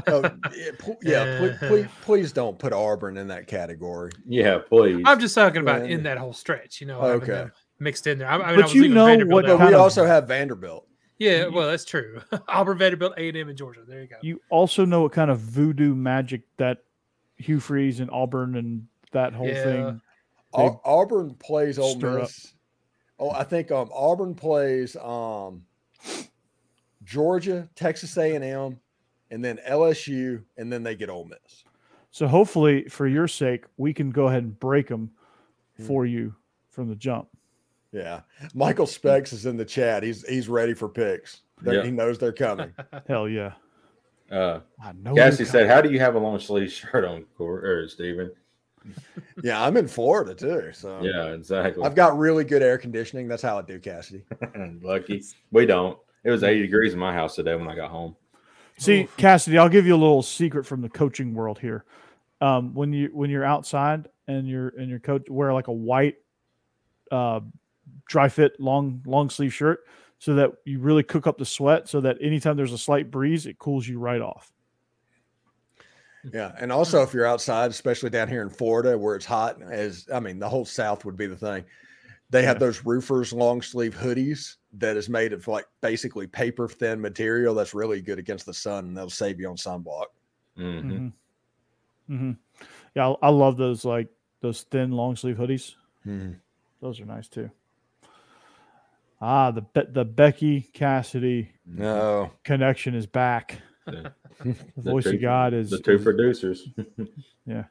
[0.06, 0.22] Oh,
[0.56, 4.10] yeah, pl- yeah pl- please, please don't put Auburn in that category.
[4.26, 5.02] Yeah, please.
[5.06, 5.94] I'm just talking about Yeah.
[5.96, 6.80] in that whole stretch.
[6.80, 7.46] You know, Okay.
[7.78, 8.28] mixed in there.
[8.28, 9.58] I, I mean, But I was you know Vanderbilt what.
[9.58, 10.87] But we also have Vanderbilt.
[11.18, 12.20] Yeah, well, that's true.
[12.48, 13.80] Auburn, Vanderbilt, A&M, in Georgia.
[13.86, 14.16] There you go.
[14.22, 16.84] you also know what kind of voodoo magic that
[17.36, 19.62] Hugh Freeze and Auburn and that whole Yeah.
[19.64, 20.00] thing.
[20.54, 22.22] Au- Auburn plays Ole stir up.
[22.22, 22.54] Miss.
[23.18, 25.64] Oh, I think um, Auburn plays um,
[27.04, 28.78] Georgia, Texas A&M,
[29.30, 31.64] and then LSU, and then they get Ole Miss.
[32.10, 35.10] So hopefully, for your sake, we can go ahead and break them
[35.76, 35.84] Hmm.
[35.86, 36.34] for you
[36.70, 37.28] from the jump.
[37.92, 38.20] Yeah,
[38.54, 40.02] Michael Specs is in the chat.
[40.02, 41.40] He's he's ready for picks.
[41.62, 42.72] They're- He knows they're coming.
[43.08, 43.52] Hell yeah!
[44.30, 45.14] Uh, I know.
[45.14, 48.30] they're Cassie said, "How do you have a long sleeve shirt on, Cor- or Steven?
[49.42, 51.82] yeah, I'm in Florida too, so Yeah, exactly.
[51.84, 53.26] I've got really good air conditioning.
[53.26, 54.22] That's how I do, Cassidy.
[54.82, 55.98] Lucky we don't.
[56.24, 58.16] It was 80 degrees in my house today when I got home.
[58.78, 61.84] See, Cassidy, I'll give you a little secret from the coaching world here.
[62.40, 66.16] Um, when you when you're outside and you're and your coach wear like a white
[67.10, 67.40] uh,
[68.08, 69.80] dry fit long long sleeve shirt
[70.18, 73.46] so that you really cook up the sweat so that anytime there's a slight breeze
[73.46, 74.52] it cools you right off.
[76.32, 80.08] Yeah, and also if you're outside, especially down here in Florida where it's hot, as
[80.12, 81.64] I mean, the whole South would be the thing.
[82.30, 82.66] They have Yeah.
[82.66, 87.72] those roofers long sleeve hoodies that is made of like basically paper thin material that's
[87.72, 90.06] really good against the sun, and they'll save you on sunblock.
[90.58, 90.82] Mhm.
[92.08, 92.16] Mm-hmm.
[92.16, 92.32] hmm
[92.96, 94.08] Yeah, I, I love those like
[94.40, 95.74] those thin long sleeve hoodies.
[96.04, 96.32] Mm-hmm.
[96.80, 97.50] Those are nice too.
[99.20, 103.58] Ah, the the Becky Cassidy No, connection is back.
[103.90, 104.08] Yeah.
[104.40, 106.68] The The voice two- of God is The two is- producers.
[107.46, 107.64] Yeah,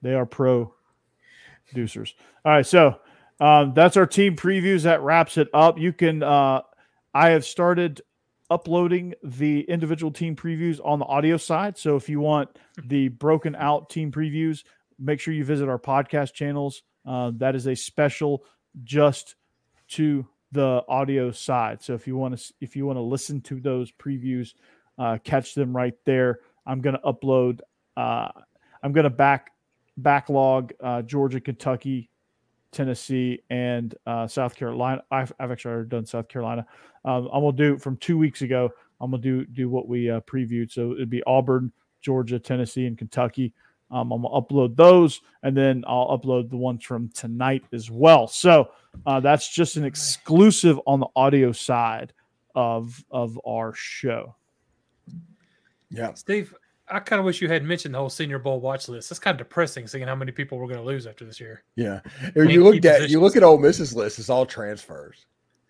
[0.00, 0.72] they are pro
[1.68, 2.14] producers.
[2.44, 3.00] All right, so
[3.40, 4.82] um, that's our team previews.
[4.84, 5.78] That wraps it up.
[5.78, 6.22] You can.
[6.22, 6.62] Uh,
[7.12, 8.00] I have started
[8.50, 11.76] uploading the individual team previews on the audio side.
[11.78, 12.48] So if you want
[12.84, 14.62] the broken out team previews,
[14.98, 16.82] make sure you visit our podcast channels.
[17.04, 18.44] Uh, that is a special
[18.84, 19.34] just
[19.88, 21.82] to the audio side.
[21.82, 24.54] So if you want to, if you want to listen to those previews,
[24.98, 26.40] uh, catch them right there.
[26.66, 27.60] I'm going to upload.
[27.96, 28.28] Uh,
[28.82, 29.52] I'm going to back
[29.96, 32.08] backlog uh, Georgia, Kentucky,
[32.70, 35.02] Tennessee, and uh, South Carolina.
[35.10, 36.66] I've, I've actually already done South Carolina.
[37.04, 38.70] Um, I'm gonna do from two weeks ago.
[39.00, 40.70] I'm gonna do do what we uh, previewed.
[40.70, 43.52] So it'd be Auburn, Georgia, Tennessee, and Kentucky.
[43.92, 48.26] Um, I'm gonna upload those, and then I'll upload the ones from tonight as well.
[48.26, 48.70] So
[49.06, 52.12] uh, that's just an exclusive on the audio side
[52.54, 54.34] of of our show.
[55.90, 56.14] Yeah.
[56.14, 56.54] Steve,
[56.88, 59.10] I kind of wish you had mentioned the whole Senior Bowl watch list.
[59.10, 61.62] That's kind of depressing, seeing how many people we're going to lose after this year.
[61.76, 62.00] Yeah.
[62.34, 65.26] If you look key at you look at Ole Miss's list, it's all transfers.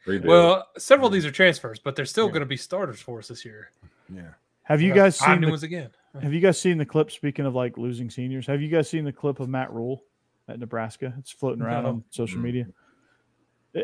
[0.07, 0.29] Rebuild.
[0.29, 2.33] Well, several of these are transfers, but they're still Yeah.
[2.33, 3.71] going to be starters for us this year.
[4.13, 4.31] Yeah.
[4.65, 5.91] Have you guys seen new the, ones again?
[6.21, 7.11] Have you guys seen the clip?
[7.11, 10.05] Speaking of like losing seniors, have you guys seen the clip of Matt Rhule
[10.49, 11.15] at Nebraska?
[11.19, 11.89] It's floating around No.
[11.89, 12.43] on social Mm.
[12.43, 12.67] media.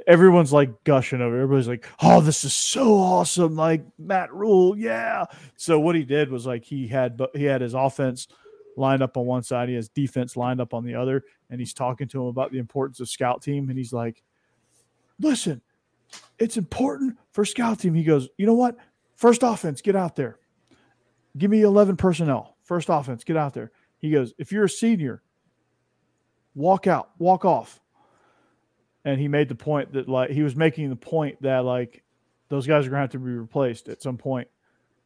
[0.07, 1.39] Everyone's like gushing over.
[1.39, 1.43] it.
[1.45, 5.25] Everybody's like, "Oh, this is so awesome!" Like Matt Rhule, yeah.
[5.57, 8.29] So what he did was like he had, but he had his offense
[8.77, 11.73] lined up on one side, he has defense lined up on the other, and he's
[11.73, 14.23] talking to him about the importance of scout team, and he's like,
[15.19, 15.63] "Listen,
[16.39, 18.77] it's important for scout team." He goes, "You know what?
[19.17, 20.39] First offense, get out there."
[21.39, 25.23] Give me 11 personnel first offense get out there he goes if you're a senior
[26.55, 27.81] walk out walk off
[29.05, 32.03] and he made the point that like he was making the point that like
[32.49, 34.49] those guys are going to have to be replaced at some point.
[34.49, 34.49] point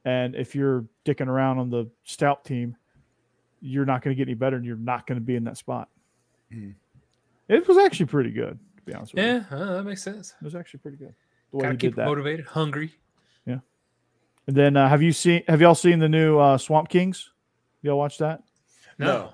[0.05, 2.77] and if you're dicking around on the stout team
[3.61, 5.57] you're not going to get any better and you're not going to be in that
[5.57, 5.89] spot
[6.53, 6.71] Hmm.
[7.49, 10.35] it was actually pretty good to be honest with you Yeah, uh, that makes sense.
[10.41, 11.15] it was actually pretty good
[11.51, 12.93] the way Got to he keep did that motivated, hungry.
[14.47, 17.31] And then uh, have you seen have y'all seen the new uh, swamp kings
[17.83, 18.43] y'all watch that
[18.99, 19.31] No.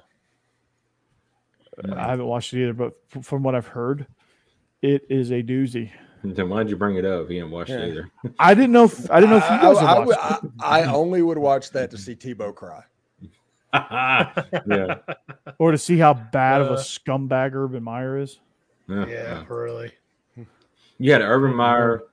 [1.84, 1.96] Mm.
[1.96, 4.06] I haven't watched it either, but f- from what I've heard,
[4.82, 5.90] it is a doozy.
[6.24, 7.28] then why'd you bring it up?
[7.28, 7.76] He didn't watch Yeah.
[7.78, 8.10] it either.
[8.38, 8.84] I didn't know.
[8.84, 10.52] If, I didn't know if you I, guys I- had I watched would- it.
[10.60, 12.82] I- I only would watch that to see Tebow cry.
[13.74, 14.96] yeah.
[15.58, 18.38] or to see how bad of a Uh, scumbag Urban Meyer is.
[18.88, 19.06] Yeah.
[19.06, 19.92] Yeah, really.
[20.96, 22.04] You had Urban Meyer,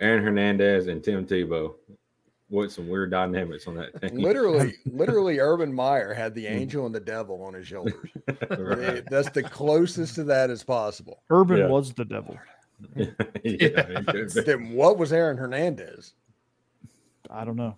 [0.00, 1.74] Aaron Hernandez, and Tim Tebow.
[2.50, 4.18] What some weird dynamics on that team.
[4.18, 7.94] Literally, literally, Urban Meyer had the angel and the devil on his shoulders.
[8.50, 9.02] Right.
[9.10, 11.22] That's the closest to that as possible.
[11.30, 11.66] Urban Yeah.
[11.68, 12.36] was the devil.
[12.96, 13.06] yeah,
[13.44, 14.44] it.
[14.46, 16.12] Then what was Aaron Hernandez?
[17.30, 17.74] I don't know.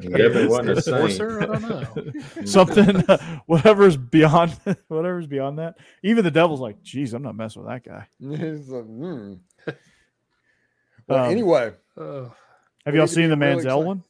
[0.00, 0.96] Definitely wasn't a saint.
[0.96, 1.42] Enforcer?
[1.42, 2.44] I don't know.
[2.44, 3.02] Something,
[3.46, 4.52] whatever's beyond,
[4.88, 5.76] whatever's beyond that.
[6.02, 8.06] Even the devil's like, geez, I'm not messing with that guy.
[8.20, 9.34] It's like, hmm.
[11.12, 13.86] Well, Um, anyway, Have y'all seen the really Manziel excited.
[13.86, 14.04] one?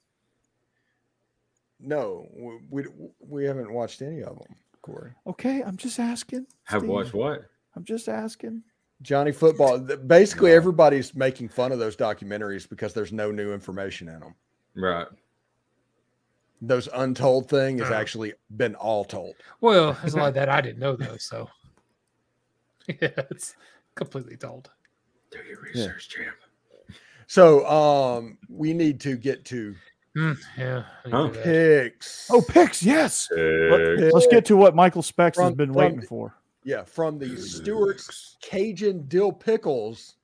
[1.80, 2.84] no, we, we
[3.20, 5.10] we haven't watched any of them, Corey.
[5.26, 6.46] Okay, I'm just asking.
[6.64, 6.90] Have Steve.
[6.90, 7.44] watched what?
[7.74, 8.62] I'm just asking.
[9.02, 9.84] Johnny Football.
[9.84, 14.34] th- Basically, everybody's making fun of those documentaries because there's no new information in them.
[14.76, 15.08] Right.
[16.60, 17.94] Those untold thing has Uh.
[17.94, 19.34] actually been all told.
[19.60, 21.16] well, there's a lot of that I didn't know though.
[21.16, 21.48] So
[22.86, 23.56] yeah, it's
[23.96, 24.70] completely told.
[25.32, 26.36] Do your research, champ.
[27.32, 29.74] So, um, we need to get to
[30.14, 30.84] Mm, yeah.
[31.06, 31.26] I need to Huh.
[31.28, 31.44] do that.
[31.44, 32.30] picks.
[32.30, 33.26] Oh, picks, yes.
[33.34, 36.34] Let's get to what Michael Specs has been waiting the- for.
[36.64, 40.16] Yeah, from the Stewart's Cajun Dill Pickles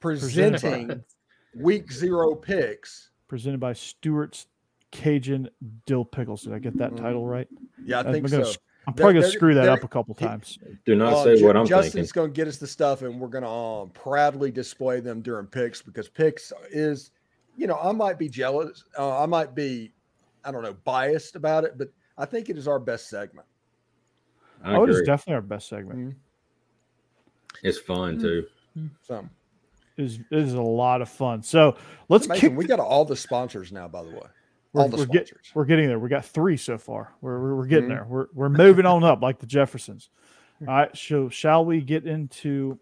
[0.00, 1.04] Presented by- presenting
[1.54, 3.10] week zero picks.
[3.28, 4.48] presented by Stewart's
[4.90, 5.48] Cajun
[5.86, 6.42] Dill Pickles.
[6.42, 7.46] Did I get that title right?
[7.84, 8.58] Yeah, I I'm think gonna so.
[8.84, 10.58] S- I'm probably gonna screw that up a couple times.
[10.84, 12.12] Do not Uh, say Ju- what I'm Justin's thinking.
[12.14, 15.46] going to get us the stuff, and we're going to um, proudly display them during
[15.46, 17.10] picks because picks is,
[17.56, 18.84] you know, I might be jealous.
[18.98, 19.92] Uh, I might be,
[20.44, 23.46] I don't know, biased about it, but I think it is our best segment.
[24.62, 26.16] I Oh, it is definitely our best segment.
[27.62, 28.46] It's fun too.
[29.02, 29.30] Some
[29.96, 31.42] It is, it is a lot of fun.
[31.42, 31.76] So
[32.08, 32.50] let's amazing.
[32.50, 32.58] kick.
[32.58, 34.26] we got all the sponsors now, by the way.
[34.74, 35.98] We're, all the we're, get- we're getting there.
[35.98, 37.14] We got three so far.
[37.22, 37.94] We're, we're, we're getting Mhm.
[37.94, 38.06] there.
[38.06, 40.10] We're, we're moving on up like the Jeffersons.
[40.60, 40.96] All right.
[40.96, 42.78] So shall we get into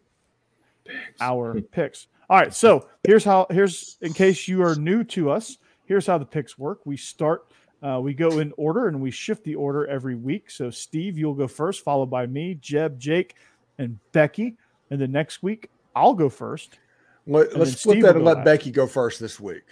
[1.20, 2.08] our picks.
[2.30, 6.16] All right, so here's how here's in case you are new to us, here's how
[6.16, 6.80] the picks work.
[6.86, 7.46] We start
[7.82, 10.50] uh, we go in order and we shift the order every week.
[10.50, 13.34] So Steve, you'll go first, followed by me, Jeb, Jake,
[13.78, 14.56] and Becky.
[14.90, 16.78] And the next week I'll go first.
[17.26, 18.44] Let, then us split that and let last.
[18.46, 19.64] Becky go first this week.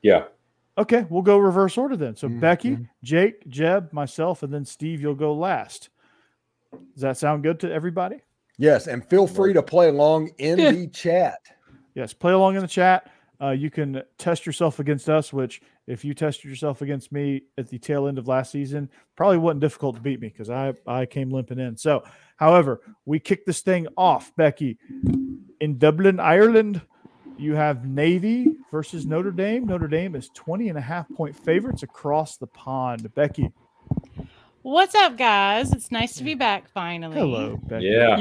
[0.00, 0.24] Yeah.
[0.78, 2.16] Okay, we'll go reverse order then.
[2.16, 2.40] So Mhm.
[2.40, 5.88] Becky, Jake, Jeb, myself, and then Steve, you'll go last.
[6.92, 8.20] Does that sound good to everybody?
[8.58, 10.72] Yes, and feel free to play along in Yeah.
[10.72, 11.38] the chat.
[11.94, 13.10] Yes, play along in the chat.
[13.40, 17.68] Uh, you can test yourself against us, which if you tested yourself against me at
[17.68, 21.04] the tail end of last season, probably wasn't difficult to beat me because I I
[21.06, 21.76] came limping in.
[21.76, 22.02] So,
[22.36, 24.78] however, we kick this thing off, Becky,
[25.60, 26.80] in Dublin, Ireland.
[27.38, 29.66] You have Navy versus Notre Dame.
[29.66, 33.12] Notre Dame is 20 and a half point favorites across the pond.
[33.14, 33.50] Becky,
[34.62, 35.70] What's up, guys?
[35.72, 37.14] It's nice to be back finally.
[37.14, 37.84] hello, Becky.
[37.84, 38.16] Yeah.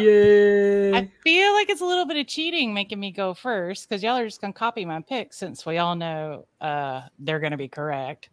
[0.95, 4.15] I feel like it's a little bit of cheating making me go first because y'all
[4.17, 8.29] are just gonna copy my picks since we all know uh, they're gonna be correct.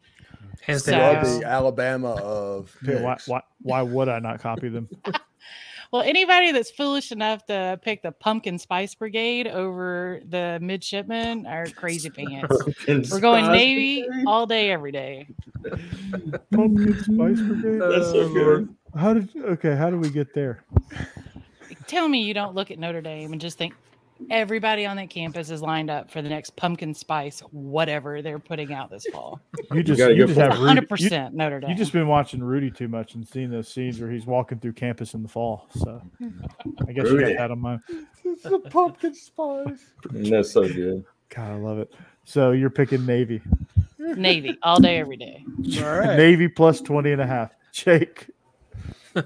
[0.60, 3.28] Hands So- are the Alabama of I mean, why, picks.
[3.28, 4.88] why, why would I not copy them?
[5.92, 11.66] Well, anybody that's foolish enough to pick the pumpkin spice brigade over the midshipmen are
[11.66, 13.12] crazy pants.
[13.12, 15.26] We're going Navy all day, every day.
[16.50, 17.80] Pumpkin Spice Brigade.
[17.80, 18.74] That's so oh, good.
[18.96, 19.28] How did?
[19.36, 20.64] Okay, how did we get there?
[21.86, 23.74] Tell me you don't look at Notre Dame and just think
[24.30, 28.72] everybody on that campus is lined up for the next pumpkin spice, whatever they're putting
[28.72, 29.40] out this fall.
[29.72, 31.70] You just gotta you just have 100% Notre Dame.
[31.70, 34.74] you just been watching Rudy too much and seeing those scenes where he's walking through
[34.74, 35.68] campus in the fall.
[35.74, 36.02] So
[36.88, 37.34] I guess you Rudy.
[37.34, 37.78] got that on my.
[38.24, 39.80] It's the pumpkin spice.
[40.10, 41.04] That's so good.
[41.34, 41.92] God, I love it.
[42.24, 43.40] So you're picking Navy.
[43.98, 45.44] Navy all day, every day.
[45.78, 46.16] All right.
[46.16, 47.52] Navy plus 20 and a half.
[47.72, 48.26] Jake.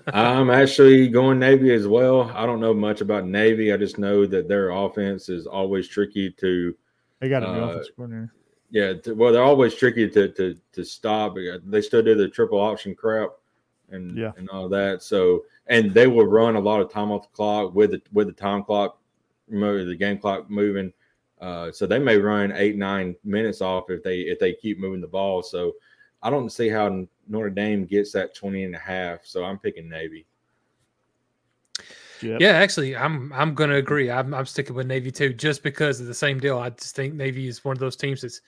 [0.09, 2.31] I'm actually going Navy as well.
[2.35, 3.73] I don't know much about Navy.
[3.73, 6.75] I just know that their offense is always tricky to,
[7.21, 8.33] They got a new Uh, offense coordinator.
[8.71, 8.93] yeah.
[8.95, 11.37] To, well, they're always tricky to to to stop.
[11.65, 13.31] They still do the triple option crap,
[13.91, 14.33] and Yeah.
[14.37, 15.03] and all that.
[15.03, 18.27] So and they will run a lot of time off the clock with the with
[18.27, 18.99] the time clock,
[19.49, 20.93] the game clock moving.
[21.41, 25.01] Uh, so they may run eight nine minutes off if they if they keep moving
[25.01, 25.43] the ball.
[25.43, 25.75] So
[26.23, 29.25] I don't see how Notre Dame gets that 20 and a half.
[29.25, 30.27] So I'm picking Navy.
[32.23, 32.41] Yep.
[32.41, 34.11] Yeah, actually, I'm I'm gonna agree.
[34.11, 36.59] I'm I'm sticking with Navy too, just because of the same deal.
[36.59, 38.41] I just think Navy is one of those teams that's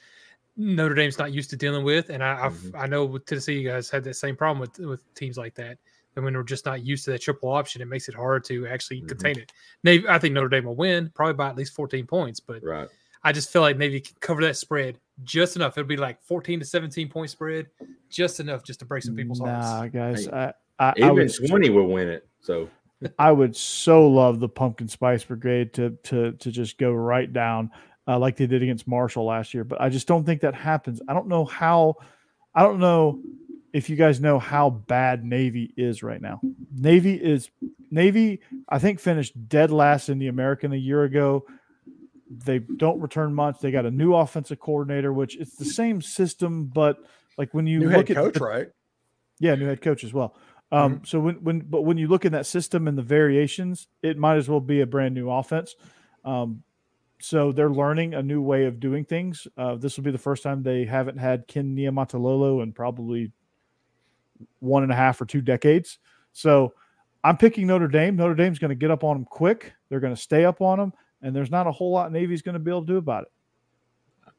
[0.57, 2.81] Notre Dame's not used to dealing with, and I I've, Mhm.
[2.81, 5.79] I know with Tennessee you guys had that same problem with with teams like that.
[6.17, 8.67] And when we're just not used to that triple option, it makes it hard to
[8.67, 9.09] actually Mhm.
[9.09, 9.53] contain it.
[9.85, 12.89] Navy, I think Notre Dame will win, probably by at least 14 points, but Right.
[13.29, 15.77] I just feel like Navy can cover that spread just enough.
[15.77, 17.67] It'll be like 14 to 17 point spread,
[18.09, 19.93] just enough just to break some people's Nah, hearts.
[19.93, 20.25] guys.
[20.25, 22.27] Hey, I, I, I, would, 20 will win it.
[22.41, 22.71] So
[23.19, 27.71] I would so love the Pumpkin Spice Brigade to to to just go right down
[28.07, 29.63] uh, like they did against Marshall last year.
[29.63, 31.03] But I just don't think that happens.
[31.07, 31.97] I don't know how.
[32.55, 33.21] I don't know
[33.75, 36.41] if you guys know how bad Navy is right now.
[36.75, 37.51] Navy is
[37.91, 38.41] Navy.
[38.71, 41.45] I think finished dead last in the American a year ago.
[42.31, 43.61] They don't return much.
[43.61, 46.99] They got a new offensive coordinator, which it's the same system, but
[47.37, 48.69] like when you New look head at coach, the- right?
[49.41, 50.37] yeah, new head coach as well.
[50.71, 54.19] Um, So when when but when you look in that system and the variations, it
[54.19, 55.75] might as well be a brand new offense.
[56.25, 56.63] Um,
[57.21, 59.47] so they're learning a new way of doing things.
[59.57, 63.33] Uh, this will be the first time they haven't had Ken Niumatalolo in probably
[64.61, 65.99] one and a half or two decades.
[66.33, 66.75] So
[67.25, 68.15] I'm picking Notre Dame.
[68.17, 69.73] Notre Dame's going to get up on them quick.
[69.89, 70.93] They're going to stay up on them,
[71.23, 73.29] and there's not a whole lot Navy's going to be able to do about it.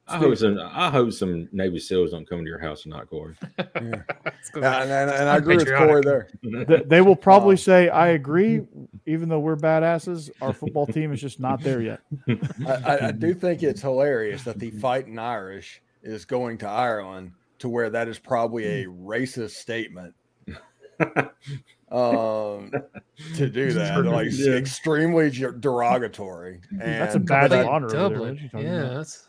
[0.07, 3.36] I hope some I hope some Navy SEALs don't come to your house tonight, Corey.
[3.59, 4.01] Yeah.
[4.39, 6.30] It's gonna be- Yeah, and, and, and I agree with Corey there.
[6.65, 8.61] Th- they will probably Um, say, "I agree,"
[9.05, 10.32] even though we're badasses.
[10.41, 11.99] Our football team is just not there yet.
[12.65, 17.34] I, I, I do think it's hilarious that the fighting Irish is going to Ireland
[17.59, 20.15] to where that is probably a racist statement.
[21.91, 22.71] Um,
[23.35, 24.53] to do that, like Yeah.
[24.53, 26.61] extremely derogatory.
[26.71, 27.85] And That's a bad Play of honor.
[27.87, 28.03] over there.
[28.03, 28.37] What Dublin.
[28.37, 29.25] are you talking Yeah, that's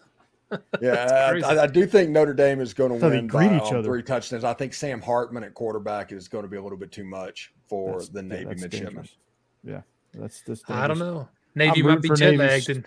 [0.83, 1.45] Yeah, crazy.
[1.45, 3.73] I, I do think Notre Dame is going to That's they win greet by each
[3.73, 3.89] um, other.
[3.89, 4.43] three touchdowns.
[4.45, 7.53] I think Sam Hartman at quarterback is going to be a little bit too much
[7.69, 8.87] for That's- the Navy that's midshipmen.
[8.95, 9.17] dangerous.
[9.63, 9.81] Yeah,
[10.15, 10.63] that's this.
[10.69, 11.29] I don't know.
[11.55, 12.85] Navy I'm might be for jet lagged, and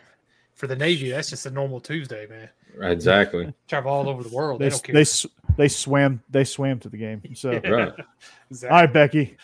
[0.56, 2.49] for the Navy, that's just a normal Tuesday, man.
[2.91, 3.54] exactly.
[3.68, 4.60] Travel all over the world.
[4.60, 4.93] They, They, don't care.
[4.95, 5.26] they s-
[5.58, 7.22] they swam they swam to the game.
[7.36, 7.70] So Yeah.
[7.70, 7.93] Right.
[8.49, 8.76] Exactly.
[8.76, 9.38] all right, Becky.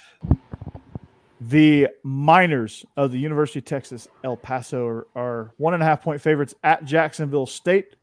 [1.41, 6.01] The Miners of the University of Texas El Paso are, are one and a half
[6.01, 7.95] point favorites at Jacksonville State,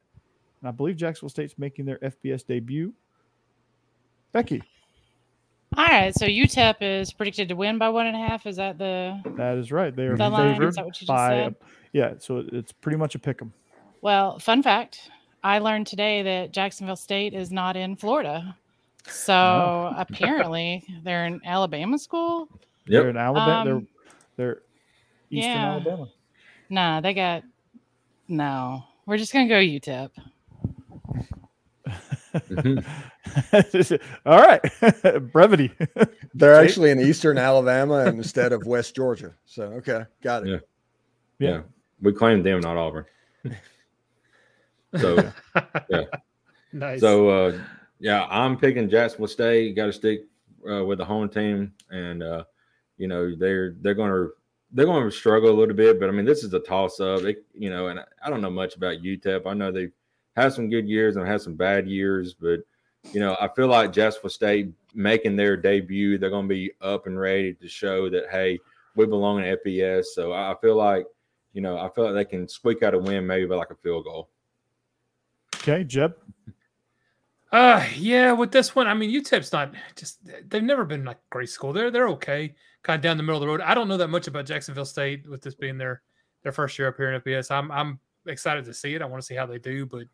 [0.61, 2.95] and I believe Jacksonville State's making their FBS debut.
[4.33, 4.63] Becky,
[5.77, 8.47] All right, so UTEP is predicted to win by one and a half.
[8.47, 9.95] Is that the that is right.
[9.95, 11.55] They are The line, is that what you just by said?
[11.97, 12.13] Yeah.
[12.19, 13.53] So it's pretty much a pick 'em.
[14.03, 14.39] well?
[14.39, 15.11] Fun fact:
[15.43, 18.55] I learned today that Jacksonville State is not in Florida,
[19.09, 22.49] so apparently they're in Alabama school.
[22.87, 23.61] They're in Alabama.
[23.61, 23.83] Um, they're
[24.37, 24.63] they're
[25.31, 25.71] Eastern yeah.
[25.73, 26.09] Alabama.
[26.69, 27.43] Nah, they got
[28.29, 28.85] no.
[29.07, 30.11] We're just gonna go UTEP.
[32.51, 32.85] Mhm.
[34.27, 35.73] All right, brevity.
[36.35, 39.33] They're actually in Eastern Alabama instead of West Georgia.
[39.47, 40.51] So okay, got it.
[40.51, 40.59] Yeah.
[41.39, 41.63] Yeah.
[42.01, 43.07] We claim them, not Auburn.
[44.97, 45.33] So
[46.73, 47.01] nice.
[47.01, 47.59] so uh
[47.99, 49.75] yeah, I'm picking Jacksonville State.
[49.75, 50.27] Got to stick
[50.71, 52.45] uh, with the home team, and uh,
[52.99, 54.31] you know they're they're going to
[54.73, 55.99] they're going to struggle a little bit.
[55.99, 57.23] But I mean, this is a toss up.
[57.23, 59.47] It, you know, and I, don't know much about UTEP.
[59.47, 59.93] I know they've
[60.37, 62.61] had some good years and had some bad years, but
[63.13, 67.07] you know, I feel like Jacksonville State making their debut, they're going to be up
[67.07, 68.59] and ready to show that hey,
[68.97, 70.07] we belong in FBS.
[70.15, 71.07] So I feel like
[71.57, 73.77] you know, I feel like they can squeak out a win maybe by like a
[73.77, 74.29] field goal.
[75.57, 76.15] okay, Jeb.
[77.51, 80.19] Uh yeah, with this one, I mean UTEP's not just
[80.51, 81.73] they've never been like great school.
[81.73, 83.63] They're they're okay, kind of down the middle of the road.
[83.63, 86.03] I don't know that much about Jacksonville State with this being their
[86.43, 87.51] their first year up here in FBS.
[87.51, 89.01] I'm I'm excited to see it.
[89.01, 90.05] I want to see how they do, but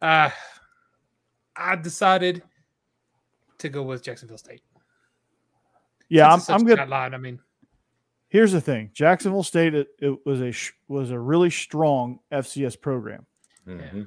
[0.00, 0.30] uh
[1.56, 2.42] I decided
[3.58, 4.62] to go with Jacksonville State.
[6.08, 6.88] Yeah, Since I'm, I'm such a good.
[6.88, 7.12] line.
[7.12, 7.38] I mean,
[8.30, 10.52] Here's the thing: Jacksonville State it, it was a
[10.88, 13.26] was a really strong FCS program.
[13.66, 14.06] Mhm.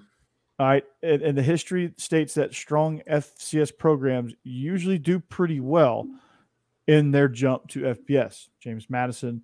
[0.59, 6.07] All right, and, and the history states that strong FCS programs usually do pretty well
[6.87, 8.47] in their jump to FBS.
[8.61, 9.43] James Madison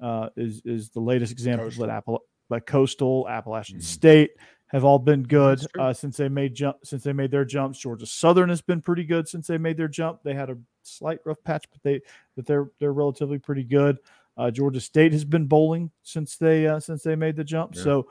[0.00, 1.86] uh, is is the latest example, Coastal.
[1.86, 2.20] but Apple,
[2.50, 3.82] but Coastal, Appalachian Mhm.
[3.82, 4.30] State
[4.66, 7.78] have all been good uh, since they made jump since they made their jumps.
[7.78, 10.22] Georgia Southern has been pretty good since they made their jump.
[10.22, 12.00] They had a slight rough patch, but they
[12.36, 13.96] but they're they're relatively pretty good.
[14.38, 17.74] Uh, Georgia State has been bowling since they uh, since they made the jump.
[17.74, 17.82] Yeah.
[17.82, 18.08] So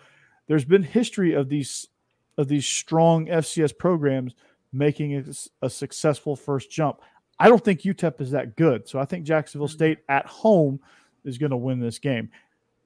[0.47, 1.87] there's been history of these
[2.37, 4.35] of these strong FCS programs
[4.73, 6.99] making a successful first jump.
[7.39, 10.79] I don't think UTEP is that good, so I think Jacksonville State at home
[11.23, 12.29] is going to win this game.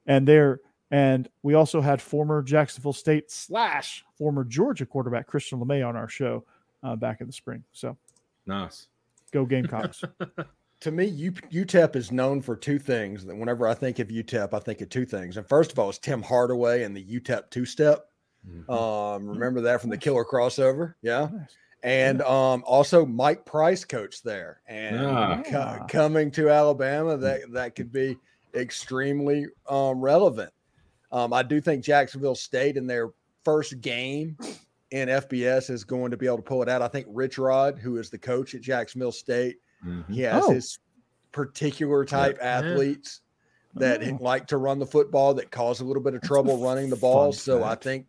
[0.05, 0.59] And they're
[0.91, 6.09] and we also had former Jacksonville State slash former Georgia quarterback Christian LeMay on our
[6.09, 6.43] show
[6.83, 7.63] uh, back in the spring.
[7.71, 7.97] So
[8.45, 8.87] Nice.
[9.31, 10.03] go Gamecocks.
[10.81, 11.11] to me,
[11.51, 13.25] UTEP is known for two things.
[13.25, 15.37] That whenever I think of UTEP, I think of two things.
[15.37, 18.07] And first of all, it's Tim Hardaway and the UTEP two step.
[18.47, 18.69] Mhm.
[18.69, 20.95] Um, remember that from the Killer crossover?
[21.01, 21.29] Yeah.
[21.31, 21.55] Nice.
[21.83, 24.61] And um, also Mike Price coach there.
[24.67, 25.41] And Ah.
[25.45, 28.17] co- coming to Alabama, that that could be
[28.55, 30.51] extremely um, relevant.
[31.11, 33.09] Um, I do think Jacksonville State in their
[33.43, 34.37] first game
[34.91, 36.81] in FBS is going to be able to pull it out.
[36.81, 40.09] I think Rich Rod, who is the coach at Jacksonville State, Mhm.
[40.09, 40.51] he has Oh.
[40.51, 40.79] his
[41.31, 42.59] particular type Yeah.
[42.59, 43.21] athletes
[43.75, 44.17] that Oh.
[44.21, 47.31] like to run the football that cause a little bit of trouble running the ball.
[47.31, 48.07] fun So I think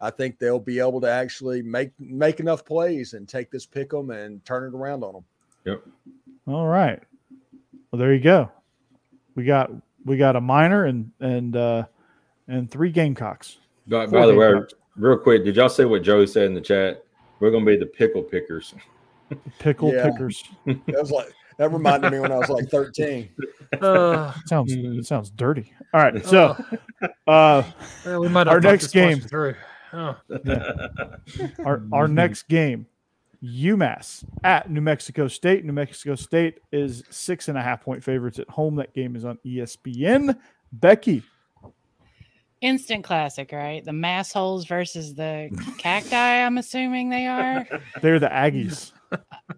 [0.00, 3.92] I think they'll be able to actually make make enough plays and take this pick
[3.92, 5.24] 'em and turn it around on them.
[5.64, 5.82] Yep.
[6.46, 7.02] All right.
[7.90, 8.50] Well, there you go.
[9.34, 9.72] We got
[10.04, 11.84] we got a minor and and uh
[12.46, 13.58] and three Gamecocks.
[13.88, 14.54] By, by the way,
[14.96, 17.02] real quick, did y'all see what Joey said in the chat?
[17.40, 18.74] We're gonna be the pickle pickers.
[19.58, 20.10] Pickle Yeah.
[20.10, 20.44] pickers.
[20.66, 23.28] That was like that reminded me when I was like 13.
[23.80, 24.98] uh, Sounds Mm.
[24.98, 25.72] it sounds dirty.
[25.92, 26.24] All right.
[26.24, 26.56] So
[27.26, 27.62] uh
[28.06, 29.20] well, we might Our next game.
[29.20, 29.54] through.
[29.92, 30.16] Oh,
[31.64, 32.86] our our next game,
[33.42, 35.64] UMass at New Mexico State.
[35.64, 38.76] New Mexico State is six and a half point favorites at home.
[38.76, 40.38] That game is on ESPN.
[40.72, 41.22] Becky,
[42.60, 43.84] Instant classic, right?
[43.84, 45.48] The massholes versus the
[45.78, 46.16] cacti.
[46.44, 47.66] I'm assuming they are.
[48.02, 48.92] they're the Aggies.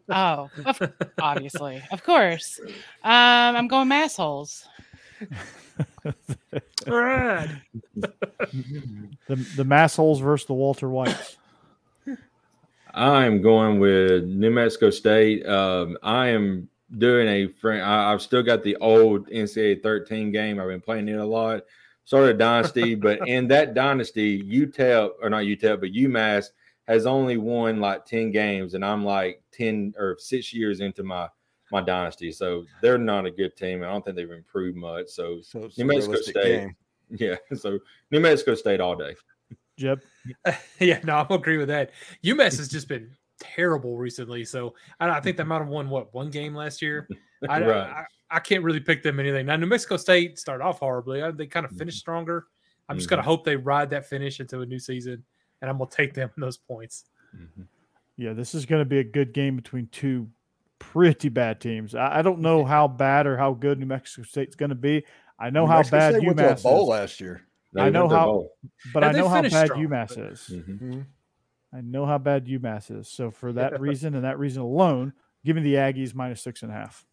[0.08, 2.58] Oh, of, obviously, of course.
[2.64, 4.66] Um, I'm going mass holes.
[6.88, 7.48] all right.
[7.94, 11.36] The the mass holes versus the Walter Whites.
[12.92, 15.46] I'm going with New Mexico State.
[15.46, 17.82] Um, I am doing a friend.
[17.82, 20.58] I've still got the old NCAA 13 game.
[20.58, 21.62] I've been playing it a lot.
[22.04, 26.46] Started a dynasty, but in that dynasty, UTEP or not UTEP, but UMass
[26.90, 31.28] has only won like 10 games, and I'm like 10 or six years into my
[31.72, 32.32] my dynasty.
[32.32, 33.84] So they're not a good team.
[33.84, 35.08] I don't think they've improved much.
[35.08, 36.34] So So New Mexico State.
[36.34, 36.76] game.
[37.10, 37.78] yeah, so
[38.10, 39.14] New Mexico State all day.
[39.78, 40.00] Jeb,
[40.80, 41.92] yeah, no, I'm agree with that.
[42.24, 46.12] UMass has just been terrible recently, so I, I think they might have won what
[46.12, 47.08] one game last year.
[47.48, 47.76] I, Right.
[47.76, 49.46] I, I can't really pick them anything.
[49.46, 51.22] Now, New Mexico State started off horribly.
[51.32, 51.78] They kind of mm-hmm.
[51.78, 52.46] finished stronger.
[52.88, 53.16] I'm just mm-hmm.
[53.16, 55.24] gonna hope they ride that finish into a new season,
[55.60, 57.04] and I'm gonna take them in those points.
[57.36, 57.66] Mhm.
[58.16, 60.28] yeah, this is going to be a good game between two
[60.78, 61.94] pretty bad teams.
[61.94, 65.04] I, I don't know how bad or how good New Mexico State's going to be.
[65.38, 67.42] I know New how Mexico bad State went to a bowl is, last year.
[67.72, 68.48] They I know how-
[68.92, 70.40] but Yeah, I know how bad strong, UMass but- is.
[70.50, 71.06] Mhm.
[71.72, 73.06] I know how bad UMass is.
[73.08, 75.12] So for that reason and that reason alone,
[75.44, 77.06] give me the Aggies minus six and a half.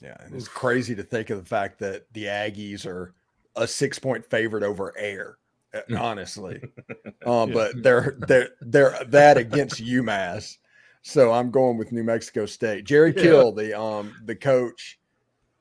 [0.00, 3.14] Yeah, and it's crazy to think of the fact that the Aggies are
[3.56, 5.38] a six point favorite over Air.
[5.74, 6.60] Uh, Honestly,
[7.26, 7.54] uh, Yeah.
[7.54, 10.58] but they're they're they're that against UMass.
[11.02, 12.84] So I'm going with New Mexico State.
[12.84, 13.22] Jerry Yeah.
[13.22, 14.98] Kill, the um the coach,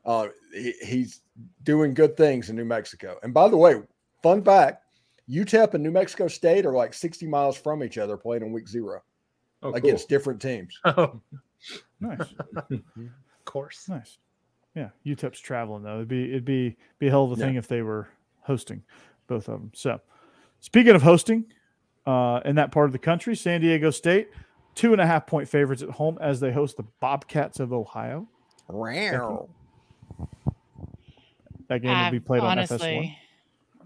[0.05, 1.21] uh, he, he's
[1.63, 3.17] doing good things in New Mexico.
[3.23, 3.75] And by the way,
[4.23, 4.83] fun fact:
[5.29, 8.67] UTEP and New Mexico State are like 60 miles from each other, playing in week
[8.67, 9.01] zero
[9.63, 9.75] Oh, cool.
[9.75, 10.79] against different teams.
[10.85, 11.21] Oh,
[11.99, 12.33] Nice,
[12.69, 12.81] of
[13.45, 13.87] course.
[13.89, 14.17] nice.
[14.75, 15.95] Yeah, UTEP's traveling though.
[15.95, 17.45] It'd be it'd be be a hell of a Yeah.
[17.47, 18.07] thing if they were
[18.41, 18.83] hosting
[19.27, 19.71] both of them.
[19.73, 19.99] So,
[20.59, 21.45] speaking of hosting,
[22.05, 24.29] uh, in that part of the country, San Diego State
[24.75, 28.27] two and a half point favorites at home as they host the Bobcats of Ohio.
[28.67, 29.49] Wow.
[31.67, 32.71] That game will be I've- played on FS1.
[32.71, 33.17] honestly,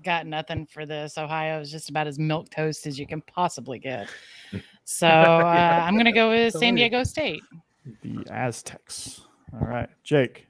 [0.04, 1.18] got nothing for this.
[1.18, 4.10] Ohio is just about as milk toast as you can possibly get.
[4.84, 7.44] So uh, I'm going to go with San Diego State.
[8.02, 9.22] The Aztecs.
[9.54, 10.48] All right, Jake.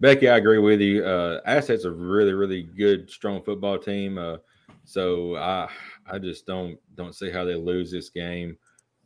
[0.00, 1.04] Becky, I agree with you.
[1.04, 4.18] Uh, Aztecs are really, really good, strong football team.
[4.18, 4.36] Uh,
[4.84, 5.68] so I,
[6.06, 8.58] I just don't don't see how they lose this game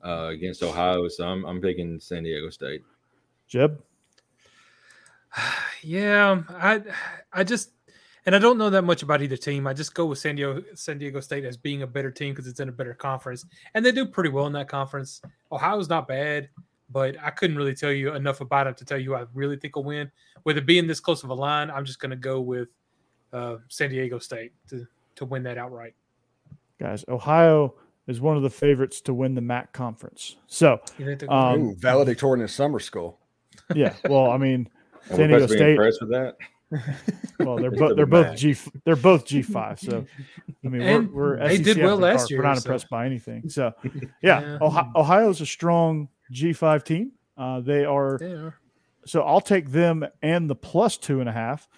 [0.05, 1.09] uh, against Ohio.
[1.09, 2.83] So I'm, I'm picking San Diego State.
[3.49, 3.83] Jeb.
[5.83, 6.83] Yeah, I,
[7.33, 7.71] I just,
[8.27, 9.67] and I don't know that much about either team.
[9.67, 12.47] I just go with San Diego, San Diego State as being a better team because
[12.47, 15.23] it's in a better conference, and they do pretty well in that conference.
[15.51, 16.51] Ohio's not bad,
[16.91, 19.77] but I couldn't really tell you enough about it to tell you I really think
[19.77, 20.11] will win.
[20.45, 22.69] With it being this close of a line, I'm just going to go with
[23.33, 24.87] uh, San Diego State to
[25.17, 25.95] to win that outright.
[26.79, 27.75] Guys, Ohio
[28.07, 30.37] is one of the favorites to win the MAC conference.
[30.47, 30.81] So,
[31.29, 33.19] um, Ooh, valedictorian in summer school.
[33.75, 34.69] Yeah, well, I mean,
[35.09, 35.71] San Diego State.
[35.71, 36.37] Impressed with that.
[37.41, 39.79] well, they're both they're both G they're both G five.
[39.81, 40.07] So,
[40.65, 42.41] I mean, and we're, we're they SEC did well last year.
[42.41, 42.69] We're not so.
[42.69, 43.49] impressed by anything.
[43.49, 43.73] So,
[44.23, 44.59] yeah, yeah.
[44.61, 47.13] Ohio, Ohio's a strong G five team.
[47.37, 48.55] Uh, they are, they are.
[49.07, 51.69] So I'll take them and the plus two and a half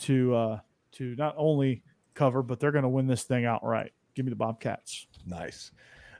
[0.00, 0.58] to uh,
[0.92, 1.82] to not only
[2.14, 3.92] cover, but they're going to win this thing outright.
[4.14, 5.06] Give me the Bobcats.
[5.26, 5.70] Nice.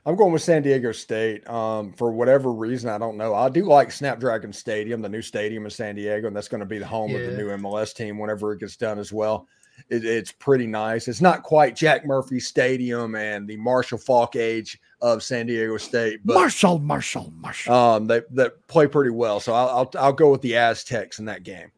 [0.05, 1.47] I'm going with San Diego State.
[1.49, 3.33] Um, for whatever reason, I don't know.
[3.33, 6.65] I do like Snapdragon Stadium, the new stadium in San Diego, and that's going to
[6.65, 7.19] be the home yeah.
[7.19, 9.47] of the new MLS team whenever it gets done as well.
[9.89, 11.07] It, it's pretty nice.
[11.07, 16.21] It's not quite Jack Murphy Stadium and the Marshall Faulk age of San Diego State,
[16.23, 17.73] but Marshall, Marshall, Marshall.
[17.73, 19.39] Um, they that play pretty well.
[19.39, 21.71] So I'll, I'll I'll go with the Aztecs in that game.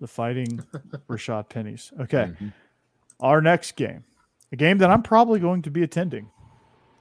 [0.00, 0.62] The fighting
[1.08, 1.92] Rashaad Pennies.
[2.00, 2.24] Okay.
[2.24, 2.48] Mm-hmm.
[3.20, 4.04] Our next game,
[4.52, 6.30] a game that I'm probably going to be attending.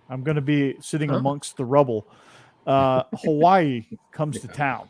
[0.09, 1.15] I'm going to be sitting huh?
[1.15, 2.07] amongst the rubble.
[2.67, 4.89] Uh, Hawaii comes to town,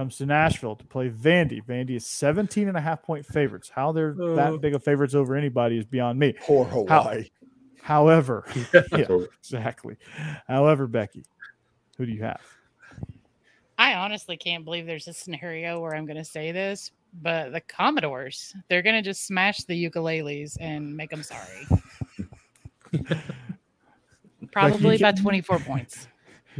[0.00, 1.62] comes to Nashville to play Vandy.
[1.62, 3.68] Vandy is 17 and a half point favorites.
[3.68, 6.32] How they're uh, that big of favorites over anybody is beyond me.
[6.40, 7.28] Poor Hawaii.
[7.82, 8.82] How, however, yeah,
[9.38, 9.98] exactly.
[10.48, 11.22] However, Becky,
[11.98, 12.40] who do you have?
[13.76, 17.60] I honestly can't believe there's a scenario where I'm going to say this, but the
[17.60, 21.66] Commodores, they're going to just smash the ukuleles and make them sorry.
[24.50, 26.08] Probably about 24 points.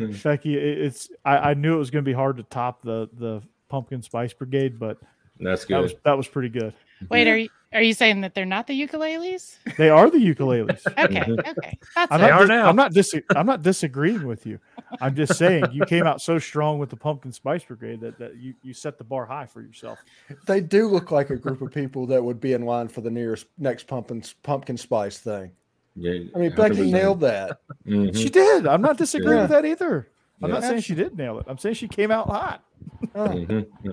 [0.01, 0.29] Hmm.
[0.29, 3.43] Becky, it's I, I knew it was going to be hard to top the the
[3.69, 4.99] pumpkin spice brigade, but
[5.39, 5.77] that's good.
[5.77, 6.75] That was, that was pretty good.
[7.09, 9.57] Wait, are you are you saying that they're not the ukuleles?
[9.79, 10.85] They are the ukuleles.
[10.99, 11.79] okay, okay.
[11.95, 14.59] That's I'm, not dis- I'm not dis- I'm not disagreeing with you.
[15.01, 18.37] I'm just saying you came out so strong with the pumpkin spice brigade that, that
[18.37, 20.01] you, you set the bar high for yourself.
[20.47, 23.11] They do look like a group of people that would be in line for the
[23.11, 25.53] nearest next pumpkin pumpkin spice thing.
[25.97, 27.61] Yeah, I mean Becky nailed that.
[27.87, 28.17] Mm-hmm.
[28.17, 28.67] She did.
[28.67, 29.43] I'm not disagreeing yeah.
[29.43, 30.09] with that either.
[30.43, 30.55] I'm yeah.
[30.55, 31.47] not saying she did nail it.
[31.49, 32.65] I'm saying she came out hot.
[33.15, 33.93] Mm-hmm.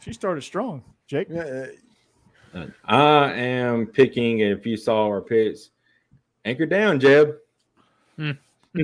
[0.00, 0.82] she started strong.
[1.06, 1.28] Jake.
[1.30, 1.66] Uh,
[2.84, 4.40] I am picking.
[4.40, 5.70] If you saw our picks,
[6.44, 7.36] anchor down, Jeb.
[8.16, 8.32] Hmm.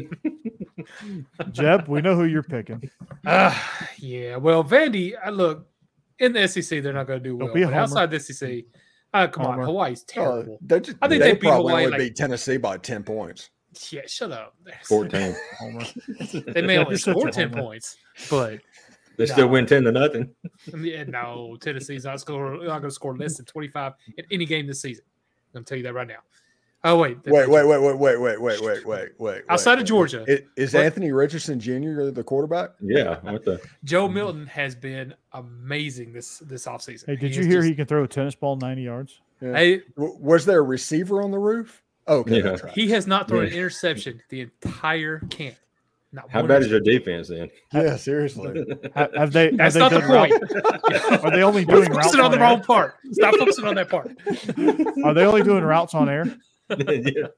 [1.53, 2.91] Jeb, we know who you're picking.
[3.27, 3.57] Uh,
[3.99, 4.37] yeah.
[4.37, 5.67] Well, Vandy, I look
[6.19, 7.51] in the SEC, they're not going to do well.
[7.53, 8.65] But outside the SEC,
[9.15, 9.63] uh, come Homer.
[9.63, 10.59] on, Hawaii's uh, terrible.
[10.71, 11.85] Uh, just, I think they, they beat Hawaii.
[11.85, 13.51] Would like, beat Tennessee by ten points.
[13.91, 14.55] Yeah, shut up.
[14.85, 15.37] 14.
[16.49, 17.97] they may only score 10 points,
[18.31, 18.61] but
[19.17, 19.33] they no.
[19.33, 20.31] still win 10 to nothing.
[20.77, 24.67] Yeah, no, Tennessee's not, score, not going to score less than 25 in any game
[24.67, 25.05] this season.
[25.49, 26.21] I'm going to tell you that right now.
[26.85, 29.43] Oh wait, wait, wait, wait, wait, wait, wait, wait, wait, wait, wait.
[29.49, 32.11] Outside of Georgia, is, is Anthony Richardson Jr.
[32.11, 32.71] the quarterback?
[32.81, 37.07] Yeah, what the Joe Milton has been amazing this this offseason.
[37.07, 39.21] Hey, did he you hear just, he can throw a tennis ball 90 yards?
[39.41, 39.55] Yeah.
[39.55, 41.83] Hey, was there a receiver on the roof?
[42.07, 42.57] Oh, okay, yeah.
[42.75, 43.51] he has not thrown yeah.
[43.51, 45.57] an interception the entire camp.
[46.13, 47.51] Not How bad is your defense then?
[47.73, 48.65] Yeah, seriously.
[48.95, 49.51] have, have they?
[49.51, 51.23] That's they not the point.
[51.25, 52.95] Are they only doing routes on, on the wrong part?
[53.13, 54.17] Stop focusing on that part.
[55.05, 56.25] Are they only doing routes on air?
[56.79, 57.29] yeah.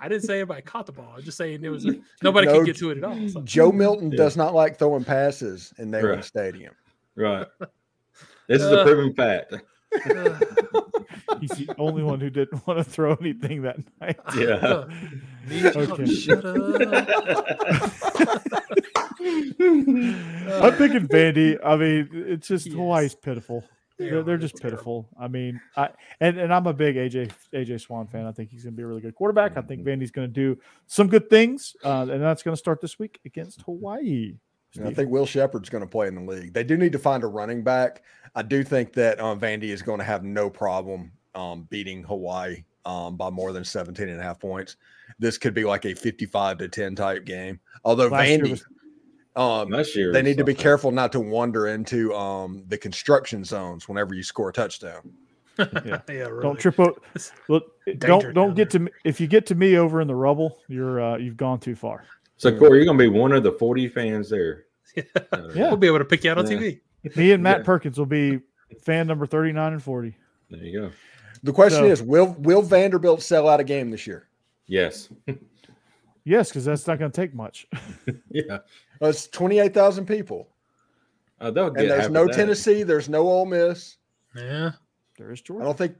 [0.00, 1.14] I didn't say anybody caught the ball.
[1.16, 3.28] I'm just saying it was a, nobody no, could get to it at all.
[3.28, 3.40] So.
[3.42, 4.18] Joe Milton yeah.
[4.18, 6.24] does not like throwing passes in Neyland right.
[6.24, 6.74] Stadium.
[7.16, 7.46] Right.
[8.48, 9.54] This is a uh, proven fact.
[11.40, 14.18] He's the only one who didn't want to throw anything that night.
[14.36, 14.84] Yeah.
[15.76, 16.06] okay.
[16.06, 16.56] Shut up.
[20.62, 21.58] I'm picking Vandy.
[21.64, 22.74] I mean, it's just yes.
[22.74, 23.64] Hawaii's pitiful.
[24.08, 25.08] They're, they're just pitiful.
[25.18, 25.90] I mean, I
[26.20, 28.26] and, and I'm a big AJ AJ Swann fan.
[28.26, 29.56] I think he's going to be a really good quarterback.
[29.56, 32.80] I think Vandy's going to do some good things, uh, and that's going to start
[32.80, 34.34] this week against Hawaii.
[34.84, 36.54] I think Will Sheppard's going to play in the league.
[36.54, 38.02] They do need to find a running back.
[38.36, 42.62] I do think that um, Vandy is going to have no problem um, beating Hawaii
[42.84, 44.76] um, by more than 17 and a half points.
[45.18, 47.58] This could be like a 55 to 10 type game.
[47.84, 48.64] Although Last Vandy, was,
[49.36, 53.88] um, year they need to be careful not to wander into um, the construction zones
[53.88, 55.12] whenever you score a touchdown.
[55.58, 55.64] Yeah.
[56.08, 56.42] yeah, really.
[56.42, 56.94] Don't trip over.
[57.48, 58.90] Look, don't don't down get to me.
[59.04, 62.04] If you get to me over in the rubble, you're uh, you've gone too far.
[62.36, 64.64] So Corey, you're gonna be one of the 40 fans there.
[64.96, 65.68] Uh, Yeah.
[65.68, 66.56] We'll be able to pick you out on Yeah.
[66.58, 66.80] TV.
[67.16, 67.64] Me and Matt Yeah.
[67.64, 68.40] Perkins will be
[68.82, 70.16] fan number 39 and 40.
[70.50, 70.90] There you go.
[71.44, 74.26] The question So- is, will will Vanderbilt sell out a game this year?
[74.66, 75.08] Yes.
[76.24, 77.66] Yes, because that's not going to take much.
[78.30, 78.58] yeah.
[79.02, 80.48] Uh, It's twenty eight thousand people,
[81.40, 82.36] Uh, get and there's no of that.
[82.36, 83.96] Tennessee, there's no Ole Miss.
[84.36, 84.72] Yeah.
[85.16, 85.62] There is Georgia.
[85.62, 85.96] I don't think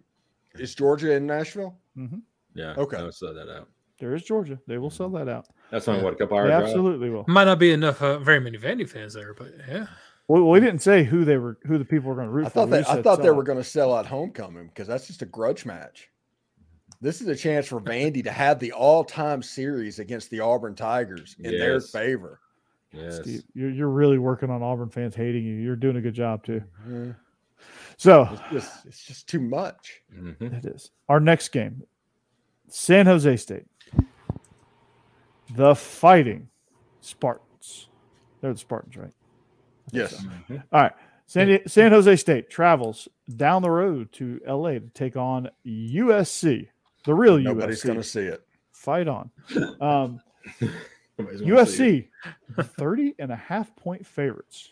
[0.55, 1.79] is Georgia in Nashville.
[1.95, 2.19] hmm
[2.55, 2.75] Yeah.
[2.77, 2.97] Okay.
[2.99, 3.69] I'll sell that out.
[3.99, 4.59] There is Georgia.
[4.67, 5.47] They will sell that out.
[5.71, 6.63] That's only what a couple hours They drive.
[6.65, 7.25] absolutely will.
[7.29, 9.87] Might not be enough, uh, very many Vandy fans there, but yeah.
[10.27, 12.49] Well, we didn't say who they were, who the people were going to root I
[12.49, 12.55] for.
[12.55, 15.23] thought We that I thought they were going to sell out homecoming because that's just
[15.23, 16.09] a grudge match.
[17.03, 20.75] This is a chance for Vandy to have the all time series against the Auburn
[20.75, 22.41] Tigers in their favor.
[22.93, 23.17] Yes.
[23.23, 25.55] Steve, you're, you're really working on Auburn fans hating you.
[25.55, 26.63] You're doing a good job too.
[26.89, 27.17] Mhm.
[27.97, 30.01] So It's just it's just too much.
[30.15, 30.59] Mhm.
[30.59, 31.83] it is our next game.
[32.69, 33.67] San Jose State.
[35.55, 36.49] The Fighting
[37.01, 37.89] Spartans.
[38.41, 39.13] They're the Spartans, right?
[39.93, 40.23] Yes.
[40.25, 40.63] Mhm.
[40.73, 40.93] All right.
[41.27, 46.69] San, San Jose State travels down the road to LA to take on USC,
[47.05, 47.45] the real Nobody's USC.
[47.61, 48.47] Nobody's going to see it.
[48.73, 49.31] Fight on.
[49.81, 50.21] Um,
[51.21, 52.11] Nobody's gonna see it.
[52.57, 54.71] USC, 30 and a half point favorites.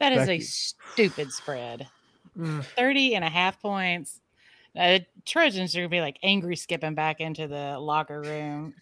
[0.00, 0.32] That is Becky.
[0.32, 1.88] a stupid spread.
[2.36, 2.64] Mm.
[2.64, 4.20] 30 and a half points.
[4.76, 8.74] Uh, Trojans are going to be like angry skipping back into the locker room.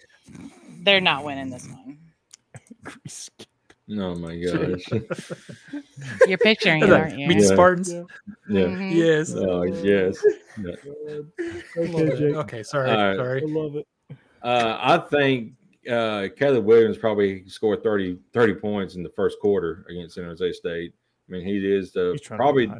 [0.82, 1.98] They're not winning this one.
[3.90, 4.88] Oh my gosh.
[6.26, 7.28] You're picturing it, aren't you?
[7.28, 7.46] the Yeah.
[7.46, 7.92] Spartans.
[7.92, 8.02] Yeah.
[8.48, 8.64] yeah.
[8.64, 8.94] Mhm.
[8.94, 9.34] Yes.
[9.36, 10.24] Oh yes.
[10.58, 10.74] Yeah.
[11.76, 12.34] Okay, Jake.
[12.36, 12.90] Okay, sorry.
[12.90, 13.42] All right.
[13.42, 13.86] I love it.
[14.42, 15.52] Uh, I think
[15.90, 20.52] uh, Caleb Williams probably scored 30, 30 points in the first quarter against San Jose
[20.52, 20.92] State.
[21.28, 22.70] I mean, he is the probably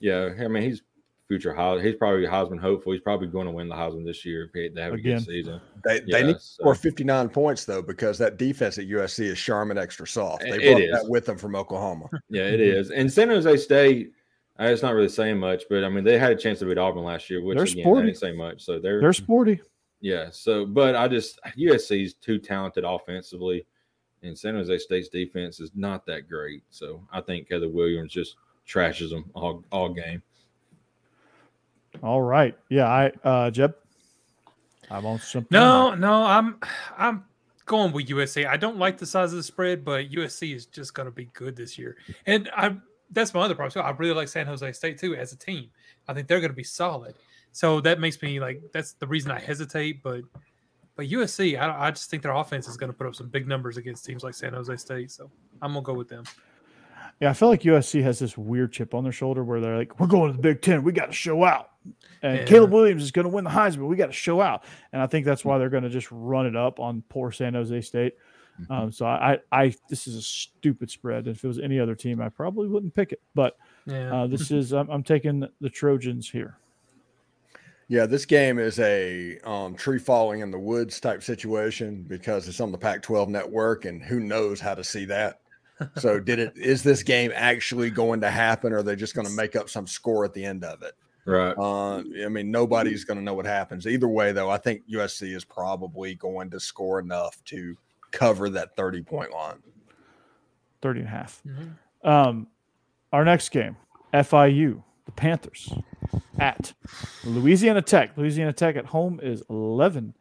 [0.00, 0.30] yeah.
[0.38, 0.82] I mean, he's
[1.28, 1.84] future Heisman.
[1.84, 2.92] He's probably Heisman hopeful.
[2.92, 5.18] He's probably going to win the Heisman this year if they have a Again.
[5.18, 5.60] good season.
[5.84, 9.26] They, Yeah, they need to so- score 59 points though because that defense at USC
[9.26, 10.42] is Charmin extra soft.
[10.42, 10.90] They brought is.
[10.92, 12.08] that with them from Oklahoma.
[12.30, 12.90] Yeah, it is.
[12.90, 14.12] And San Jose State,
[14.58, 16.78] uh, it's not really saying much, but I mean, they had a chance to beat
[16.78, 18.02] Auburn last year, which They're again, sporty.
[18.02, 18.62] they didn't say much.
[18.64, 19.60] So they're, They're sporty.
[20.00, 20.28] Yeah.
[20.30, 23.66] So, but I just USC is too talented offensively,
[24.22, 26.62] and San Jose State's defense is not that great.
[26.70, 28.36] So I think Caleb Williams just
[28.66, 30.22] trashes them all all game.
[32.02, 32.56] All right.
[32.68, 33.74] Yeah, I uh Jeb.
[34.90, 35.48] I'm on something.
[35.50, 36.58] No, no, I'm
[36.96, 37.24] I'm
[37.66, 38.46] going with USC.
[38.46, 41.26] I don't like the size of the spread, but USC is just going to be
[41.26, 41.96] good this year.
[42.26, 42.76] And I
[43.12, 43.70] that's my other problem.
[43.70, 45.70] So I really like San Jose State too as a team.
[46.08, 47.14] I think they're going to be solid.
[47.52, 50.02] So that makes me like that's the reason I hesitate.
[50.02, 50.22] But
[50.96, 53.48] but USC, I, I just think their offense is going to put up some big
[53.48, 55.10] numbers against teams like San Jose State.
[55.10, 55.30] So
[55.62, 56.24] I'm gonna go with them.
[57.20, 60.00] Yeah, I feel like USC has this weird chip on their shoulder where they're like,
[60.00, 60.82] "We're going to the Big Ten.
[60.82, 61.70] We got to show out."
[62.22, 62.44] And Yeah.
[62.44, 63.88] Caleb Williams is going to win the Heisman.
[63.88, 66.46] We got to show out, and I think that's why they're going to just run
[66.46, 68.14] it up on poor San Jose State.
[68.68, 71.26] Um, so I, I, I, this is a stupid spread.
[71.26, 73.22] If it was any other team, I probably wouldn't pick it.
[73.34, 74.14] But Yeah.
[74.14, 76.58] uh, this is, I'm, I'm taking the Trojans here.
[77.90, 82.60] Yeah, this game is a um, tree falling in the woods type situation because it's
[82.60, 85.40] on the Pac-12 network, and who knows how to see that.
[85.96, 86.52] So, did it?
[86.56, 89.68] Is this game actually going to happen, or are they just going to make up
[89.68, 90.92] some score at the end of it?
[91.24, 91.52] Right.
[91.58, 93.88] Uh, I mean, nobody's going to know what happens.
[93.88, 97.76] Either way, though, I think USC is probably going to score enough to
[98.12, 99.58] cover that 30 point line.
[100.80, 101.42] 30 and a half.
[101.44, 102.08] Mhm.
[102.08, 102.46] Um,
[103.12, 103.76] our next game,
[104.14, 104.84] FIU,
[105.14, 105.72] the Panthers
[106.38, 106.72] at
[107.24, 108.16] Louisiana Tech.
[108.16, 110.14] Louisiana Tech at home is 11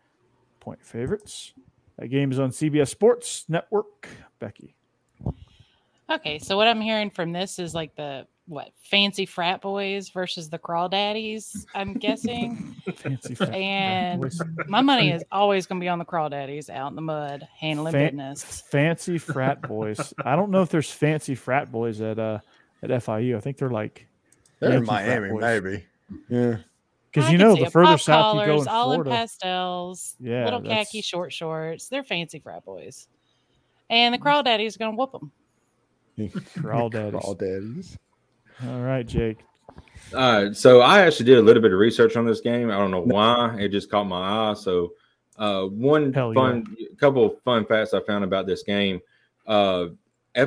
[0.59, 1.53] point favorites.
[1.97, 4.07] That game is on CBS Sports Network.
[4.39, 4.75] Becky.
[6.09, 10.49] Okay, so what I'm hearing from this is like the what fancy frat boys versus
[10.49, 12.75] the crawl daddies, I'm guessing.
[12.95, 14.33] Fancy fat And.
[14.67, 17.47] My money is always going to be on the crawl daddies out in the mud
[17.59, 18.63] handling Fan- business.
[18.71, 20.15] fancy frat boys.
[20.25, 22.39] I don't know if there's fancy frat boys at uh
[22.81, 23.37] at FIU.
[23.37, 24.07] I think they're like
[24.60, 25.86] They're in Yankee frat Miami, maybe.
[26.28, 26.57] Yeah.
[27.12, 30.45] because you know the further Pop south you go collars, in all in pastels, Yeah,
[30.45, 31.88] little khaki short shorts.
[31.88, 33.07] They're fancy frat boys,
[33.89, 35.32] and the crawdaddies are going to whoop them.
[36.62, 37.22] crawl daddies.
[37.24, 37.97] All daddies.
[38.68, 39.38] All right, Jake.
[40.14, 42.70] All right, so I actually did a little bit of research on this game.
[42.72, 44.53] I don't know why it just caught my eye.
[44.55, 44.93] So,
[45.38, 46.66] uh, one Hell fun,
[46.99, 48.99] couple of fun facts I found about this game.
[49.47, 49.88] Uh,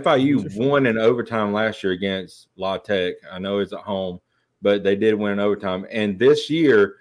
[0.01, 3.15] FIU won in overtime last year against La Tech.
[3.31, 4.21] I know it's at home,
[4.61, 5.87] but they did win in overtime.
[5.91, 6.97] And this year,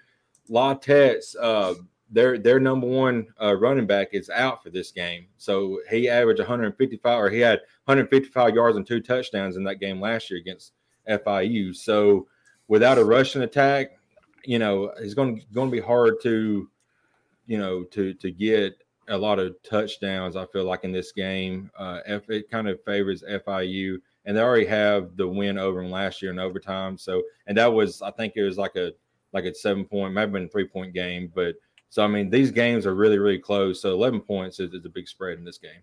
[0.48, 1.74] La Tech's uh,
[2.10, 5.26] their their number one uh, running back is out for this game.
[5.38, 10.00] So he averaged 155, or he had 155 yards and two touchdowns in that game
[10.00, 10.72] last year against
[11.08, 11.74] FIU.
[11.74, 12.26] So
[12.68, 13.92] without a rushing attack,
[14.44, 16.68] you know, it's going to going to be hard to,
[17.46, 18.74] you know, to to get
[19.08, 20.36] a lot of touchdowns.
[20.36, 24.40] I feel like in this game, uh, F, it kind of favors FIU, and they
[24.40, 26.96] already have the win over them last year in overtime.
[26.96, 28.92] So, and that was, I think it was like a
[29.32, 31.54] like a seven point, maybe been a three point game, but
[31.88, 33.80] so I mean these games are really really close.
[33.80, 35.82] So eleven points is, is a big spread in this game.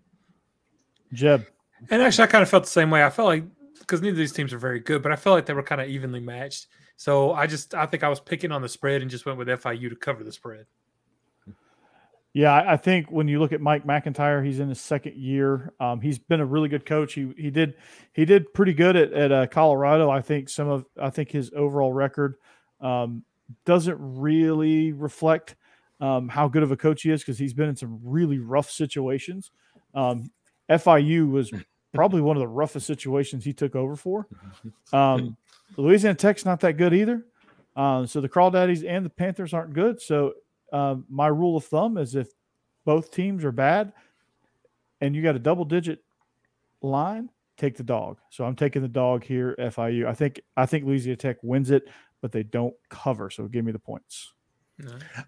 [1.12, 1.46] Jeb.
[1.90, 3.04] And actually, I kind of felt the same way.
[3.04, 3.44] I felt like
[3.78, 5.80] because neither of these teams are very good, but I felt like they were kind
[5.80, 6.66] of evenly matched.
[6.96, 9.48] So I just I think I was picking on the spread and just went with
[9.48, 10.66] FIU to cover the spread.
[12.32, 15.72] Yeah, I think when you look at Mike MacIntyre, he's in his second year.
[15.80, 17.14] Um, he's been a really good coach.
[17.14, 17.74] He he did
[18.12, 20.10] he did pretty good at at uh, Colorado.
[20.10, 22.36] I think some of I think his overall record
[22.80, 23.24] um,
[23.64, 25.56] doesn't really reflect
[26.00, 28.70] um, how good of a coach he is because he's been in some really rough
[28.70, 29.50] situations.
[29.92, 30.30] Um,
[30.68, 31.52] FIU was
[31.92, 34.26] probably one of the roughest situations he took over for.
[34.92, 35.36] Um,
[35.76, 37.24] Louisiana Tech's not that good either.
[37.76, 40.02] Uh, so the Crawdaddies and the Panthers aren't good.
[40.02, 40.32] So
[40.72, 42.28] uh, my rule of thumb is if
[42.84, 43.92] both teams are bad
[45.00, 46.00] and you got a double digit
[46.82, 48.18] line, take the dog.
[48.30, 50.06] So I'm taking the dog here, FIU.
[50.06, 51.88] I think I think Louisiana Tech wins it,
[52.22, 53.30] but they don't cover.
[53.30, 54.32] So give me the points.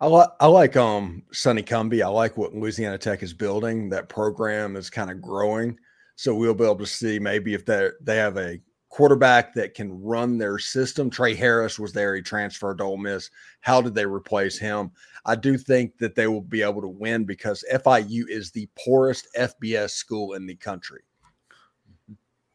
[0.00, 2.02] I like I like um Sonny Cumbie.
[2.02, 3.90] I like what Louisiana Tech is building.
[3.90, 5.78] That program is kind of growing.
[6.16, 8.58] So we'll be able to see maybe if they have a
[8.92, 11.08] quarterback that can run their system.
[11.08, 12.14] Tre Harris was there.
[12.14, 13.30] He transferred to Ole Miss.
[13.62, 14.90] How did they replace him?
[15.24, 19.28] I do think that they will be able to win because FIU is the poorest
[19.34, 21.00] FBS school in the country.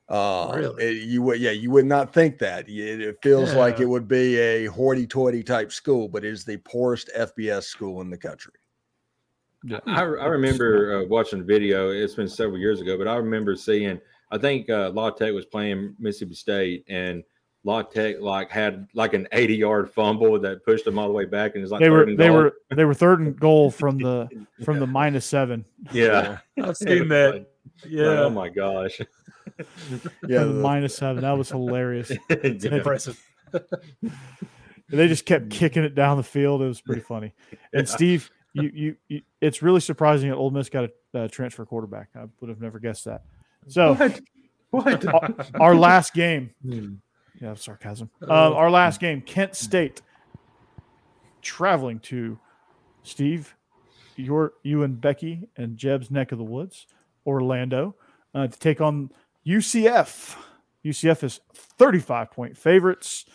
[0.08, 0.84] Uh, Really?
[0.84, 2.70] it- you would, yeah, you would not think that.
[2.70, 6.58] It, it feels like it would be a hoity-toity type school, but it is the
[6.58, 8.54] poorest FBS school in the country.
[9.88, 11.90] I, I remember uh, watching a video.
[11.90, 14.00] It's been several years ago, but I remember seeing.
[14.32, 17.24] I think uh, La Tech was playing Mississippi State, and
[17.64, 21.56] La Tech like had like an eighty-yard fumble that pushed them all the way back,
[21.56, 22.36] and it's like They were third and they goal.
[22.38, 24.30] were they were third and goal from the
[24.64, 25.66] from the minus seven.
[25.92, 26.40] yeah.
[26.62, 27.48] I've seen that.
[27.88, 29.00] Yeah, Oh my gosh.
[30.28, 31.24] Yeah, the the- seven.
[31.24, 32.12] That was hilarious.
[32.30, 32.36] Yeah.
[32.76, 33.20] impressive.
[34.90, 36.62] They just kept kicking it down the field.
[36.62, 37.34] It was pretty funny.
[37.74, 37.94] And Yeah.
[37.94, 42.10] Steve, you, you, you it's really surprising that Ole Miss got a uh, transfer quarterback.
[42.16, 43.24] I would have never guessed that.
[43.68, 43.94] So
[44.72, 45.04] What?
[45.04, 45.06] What?
[45.06, 46.96] our, our last game, Hmm.
[47.42, 48.10] yeah, sarcasm.
[48.22, 50.02] Um, our last game, Kent State
[51.42, 52.38] traveling to
[53.04, 53.56] Steve,
[54.18, 56.86] your you and Becky and Jeb's neck of the woods,
[57.26, 57.96] Orlando,
[58.36, 59.10] uh, to take on
[59.46, 60.36] UCF.
[60.84, 63.26] UCF is 35 point favorites.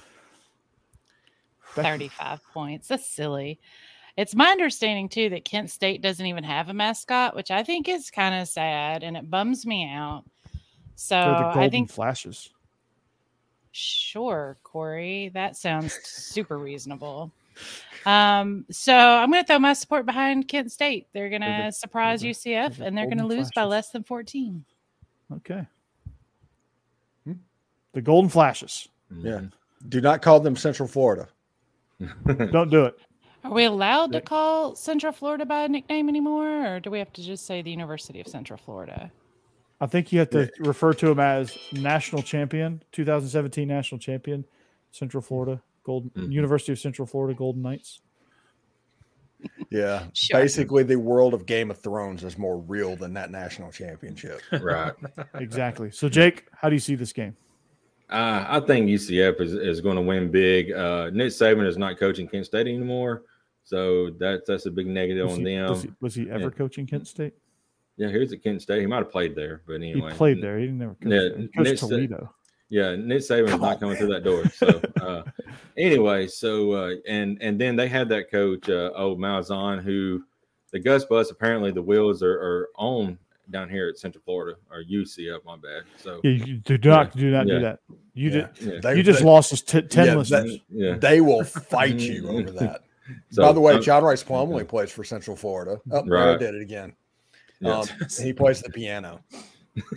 [1.74, 1.88] Becky.
[1.88, 2.88] 35 points.
[2.88, 3.58] That's silly.
[4.16, 7.88] It's my understanding too that Kent State doesn't even have a mascot, which I think
[7.88, 10.24] is kind of sad and it bums me out.
[10.96, 12.50] So the I think flashes.
[13.72, 17.32] sure, Corey, that sounds super reasonable.
[18.04, 21.06] Um, so I'm going to throw my support behind Kent State.
[21.12, 23.50] They're going They're the- to surprise the- UCF the and they're going to Golden lose
[23.54, 24.64] by less than 14.
[25.36, 25.66] Okay.
[27.94, 28.88] The golden flashes.
[29.14, 29.42] Yeah.
[29.88, 31.28] Do not call them Central Florida.
[32.26, 32.98] Don't do it.
[33.44, 37.12] Are we allowed to call Central Florida by a nickname anymore, or do we have
[37.14, 39.10] to just say the University of Central Florida?
[39.80, 44.44] I think you have to refer to them as national champion, 2017 national champion,
[44.92, 46.32] Central Florida Golden Mhm.
[46.32, 48.00] University of Central Florida Golden Knights.
[49.70, 50.04] Yeah.
[50.14, 50.40] Sure.
[50.40, 54.40] Basically, the world of Game of Thrones is more real than that national championship.
[54.52, 54.92] Right.
[55.34, 55.90] Exactly.
[55.90, 57.34] So, Jake, how do you see this game?
[58.08, 60.70] Uh, I think UCF is, is going to win big.
[60.70, 63.22] Uh, Nick Saban is not coaching Kent State anymore,
[63.64, 65.68] so that's that's a big negative Was on he, them.
[65.70, 66.50] was he, was he ever Yeah.
[66.50, 67.34] coaching Kent State?
[67.96, 68.80] Yeah, here's at Kent State.
[68.80, 70.58] He might have played there, but anyway, He played there.
[70.58, 71.38] He didn't never coach Yeah, there.
[71.38, 72.30] He coached Nick Toledo.
[72.70, 73.98] Yeah, Nick Saban's Come not coming man.
[73.98, 74.48] through that door.
[74.48, 75.22] So uh,
[75.76, 80.22] anyway, so uh, and and then they had that coach, uh, oh Malzahn, who
[80.72, 83.18] the Gus Bus apparently the wheels are, are on
[83.50, 85.44] down here at Central Florida or UCF.
[85.44, 85.82] My bad.
[85.98, 87.54] So Yeah, you do not do not Yeah.
[87.56, 87.78] do that.
[88.14, 88.30] You Yeah.
[88.30, 88.48] did.
[88.74, 90.52] yeah, They- You just they- lost us t- ten Yeah, listeners.
[90.52, 90.96] that- yeah.
[90.96, 92.84] They will fight you over that.
[93.30, 95.80] So, By the way, um, John Rhys Plumlee plays for Central Florida.
[95.90, 96.38] Oh, there I Right.
[96.38, 96.94] did it again.
[97.60, 97.80] yeah.
[97.80, 97.86] Um,
[98.22, 99.20] he plays the piano.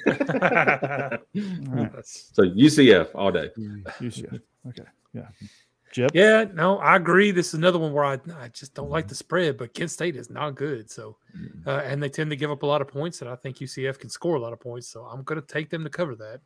[0.07, 1.91] All right.
[2.05, 3.49] so UCF all day.
[3.99, 4.41] UCF.
[4.69, 4.83] Okay.
[5.13, 5.27] Yeah.
[5.91, 6.11] Jeb.
[6.13, 7.31] Yeah, no, I agree.
[7.31, 10.15] This is another one where I, I just don't like the spread, but Kent State
[10.17, 10.91] is not good.
[10.91, 11.15] So,
[11.65, 13.97] uh, and they tend to give up a lot of points, and I think UCF
[13.99, 14.87] can score a lot of points.
[14.89, 16.41] So I'm going to take them to cover that.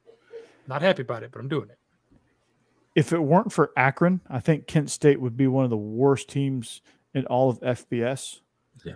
[0.68, 1.80] Not happy about it, but I'm doing it.
[2.96, 6.30] If it weren't for Akron, I think Kent State would be one of the worst
[6.30, 6.82] teams
[7.14, 8.42] in all of FBS.
[8.86, 8.94] Yeah.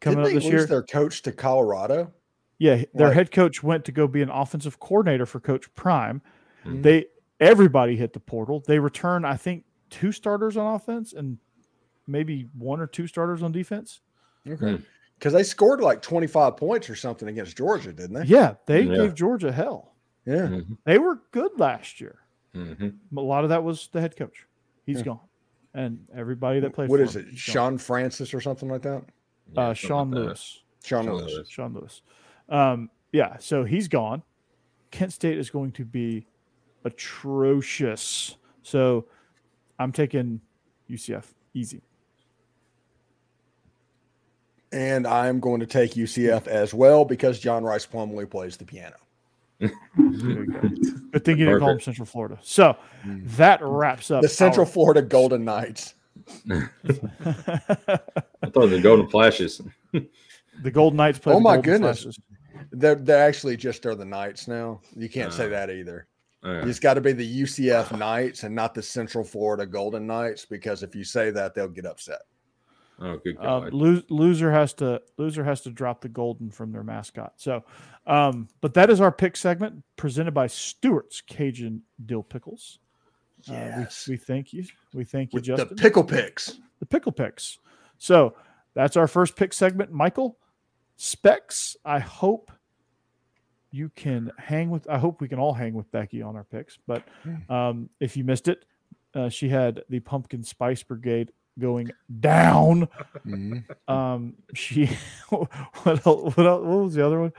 [0.00, 0.66] Coming Didn't up they this lose year.
[0.66, 2.12] their coach to Colorado?
[2.58, 3.14] yeah, their Right.
[3.16, 6.22] head coach went to go be an offensive coordinator for Coach Prime.
[6.64, 6.82] Mhm.
[6.82, 7.06] They
[7.40, 8.62] everybody hit the portal.
[8.66, 11.38] They return, I think, two starters on offense and
[12.06, 14.00] maybe one or two starters on defense.
[14.48, 14.80] Okay.
[15.18, 18.24] Because they scored like 25 points or something against Georgia, didn't they?
[18.26, 18.94] Yeah, they Yeah.
[18.96, 19.94] gave Georgia hell.
[20.24, 20.46] Yeah.
[20.46, 20.78] Mhm.
[20.84, 22.20] They were good last year.
[22.54, 22.98] Mhm.
[23.16, 24.46] A lot of that was the head coach.
[24.84, 25.04] He's Yeah.
[25.04, 25.20] gone.
[25.74, 27.30] And everybody that played What is him, it?
[27.30, 27.52] he's gone.
[27.54, 29.04] Sean Francis or something like that?
[29.52, 30.26] Yeah, uh, Sean like that.
[30.26, 30.62] Lewis.
[30.84, 31.32] Sean, Sean Lewis.
[31.32, 31.48] Lewis.
[31.48, 32.02] Sean Lewis.
[32.48, 34.22] Um, yeah, so he's gone.
[34.90, 36.26] Kent State is going to be
[36.84, 38.36] atrocious.
[38.62, 39.06] So
[39.78, 40.40] I'm taking
[40.90, 41.80] UCF easy.
[44.72, 48.96] And I'm going to take UCF as well because John Rhys Plumlee plays the piano.
[49.60, 50.60] There you go.
[51.12, 51.84] Good thing you didn't call him Perfect.
[51.84, 52.38] Central Florida.
[52.42, 52.76] So
[53.06, 55.94] that wraps up The Central our- Florida Golden Knights.
[56.50, 56.68] I
[58.46, 59.60] thought the Golden Flashes.
[59.92, 61.32] the Golden Knights play.
[61.32, 62.02] Oh the my Golden goodness.
[62.02, 62.18] Flashes.
[62.72, 64.80] They're, they're actually just are the Knights now.
[64.96, 66.06] You can't say Uh, that either.
[66.44, 66.66] Yeah.
[66.66, 70.82] It's got to be the UCF Knights and not the Central Florida Golden Knights because
[70.82, 72.20] if you say that, they'll get upset.
[73.00, 73.72] Oh, good Um, God.
[73.74, 77.34] lo- loser has to loser has to drop the golden from their mascot.
[77.36, 77.64] So,
[78.06, 82.78] um, but that is our pick segment presented by Stewart's Cajun Dill Pickles.
[83.48, 84.06] Uh, Yes.
[84.08, 84.64] we, we thank you.
[84.94, 86.58] We thank you, With the pickle picks.
[86.80, 87.58] the pickle picks.
[87.98, 88.34] So
[88.74, 89.92] that's our first pick segment.
[89.92, 90.38] Michael
[90.96, 91.76] Specs.
[91.84, 92.50] I hope
[93.72, 94.88] you can hang with.
[94.88, 96.78] I hope we can all hang with Becky on our picks.
[96.86, 97.02] But
[97.48, 98.64] um, if you missed it,
[99.14, 101.90] uh, she had the pumpkin spice brigade going
[102.20, 102.88] down.
[103.88, 104.86] Um, she
[105.28, 105.50] what
[106.06, 107.32] else, what, else, what was the other one?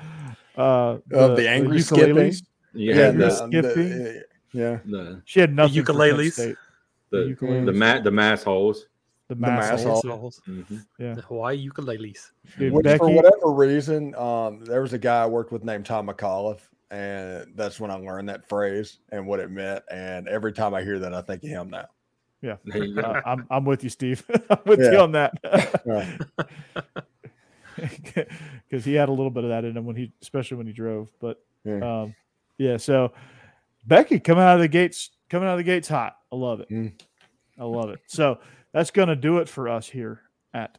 [0.57, 2.35] Uh, Uh, the angry ukuleles.
[2.35, 2.47] skipping.
[2.73, 3.89] Yeah, Yeah, the, the the, skipping.
[3.89, 4.79] the- yeah.
[4.85, 5.83] the, She had nothing.
[5.83, 6.31] for Kent ukuleles.
[6.33, 6.55] State.
[7.11, 7.65] the, ukuleles.
[7.65, 8.87] the, mat, the mass holes.
[9.29, 9.71] The The mass.
[9.71, 10.01] mass holes.
[10.03, 10.11] hole.
[10.13, 10.41] Assholes.
[10.47, 10.85] Mhm.
[10.99, 11.13] Yeah.
[11.15, 12.31] The Hawaii ukuleles.
[12.59, 16.07] Dude, Which, for whatever reason, um, there was a guy I worked with named Tom
[16.07, 19.83] McAuliffe, and that's when I learned that phrase and what it meant.
[19.89, 21.87] And every time I hear that, I think of him now.
[22.41, 22.57] yeah.
[22.65, 23.01] There you go.
[23.01, 24.23] Uh, I'm I'm with you, Steve.
[24.49, 25.33] I'm with you on that.
[28.69, 30.73] Because he had a little bit of that in him when he, especially when he
[30.73, 31.11] drove.
[31.19, 32.01] But Yeah.
[32.03, 32.15] um,
[32.57, 32.77] yeah.
[32.77, 33.13] So
[33.85, 36.17] Becky coming out of the gates, coming out of the gates hot.
[36.31, 36.69] I love it.
[36.69, 36.93] Mm.
[37.59, 37.99] I love it.
[38.07, 38.39] So
[38.71, 40.21] that's gonna do it for us here
[40.53, 40.77] at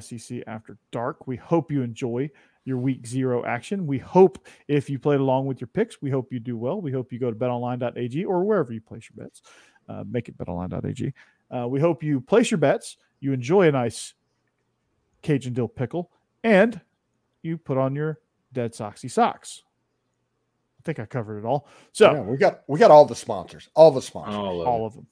[0.00, 1.26] SEC After Dark.
[1.26, 2.30] We hope you enjoy
[2.64, 3.86] your week zero action.
[3.86, 6.80] We hope if you played along with your picks, we hope you do well.
[6.80, 9.42] We hope you go to betonline.ag or wherever you place your bets.
[9.88, 11.12] Uh, make it betonline.ag.
[11.48, 14.14] Uh, we hope you place your bets, you enjoy a nice
[15.22, 16.10] Cajun dill pickle,
[16.46, 16.80] and
[17.42, 18.20] you put on your
[18.54, 19.62] Deadsoxy socks.
[20.80, 21.66] I think I covered it all.
[21.92, 24.36] So Yeah, we got we got all the sponsors, all the sponsors.
[24.36, 25.06] All of all of them.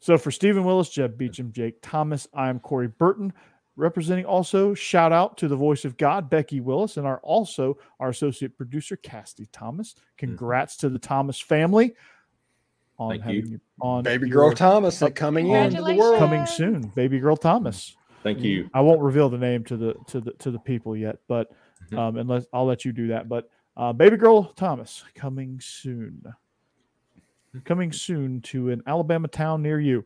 [0.00, 3.32] So for Stephen Willis, Jeb Beecham, Jake Thomas, I am Corey Burton.
[3.76, 8.08] Representing also, shout out to the voice of God, Becky Willis, and our also our
[8.10, 9.94] associate producer, Cassidy Thomas.
[10.18, 11.94] Congrats to the Thomas family
[12.98, 13.50] on Thank having you.
[13.52, 16.18] you on Baby your- girl Thomas that coming into the world.
[16.18, 17.96] coming soon, baby girl Thomas.
[18.22, 18.68] Thank you.
[18.74, 21.50] I won't reveal the name to the to the to the people yet, but
[21.90, 21.98] Mhm.
[21.98, 23.28] um, unless I'll let you do that.
[23.28, 26.22] But uh, baby girl Thomas coming soon,
[27.64, 30.04] coming soon to an Alabama town near you.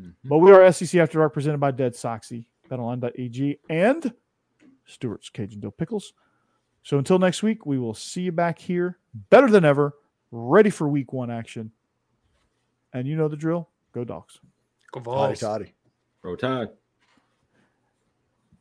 [0.00, 0.14] Mhm.
[0.24, 4.14] But we are SEC After Dark presented by Deadsoxy, BetOnline.ag, and
[4.86, 6.14] Stewart's Cajun Dill Pickles.
[6.82, 8.98] So until next week, we will see you back here,
[9.30, 9.94] better than ever,
[10.30, 11.70] ready for Week One action.
[12.94, 13.68] And you know the drill.
[13.92, 14.40] Go dogs.
[14.92, 15.40] Go Toddy, Vols.
[15.40, 15.74] toddy.
[16.22, 16.68] Roll Tide.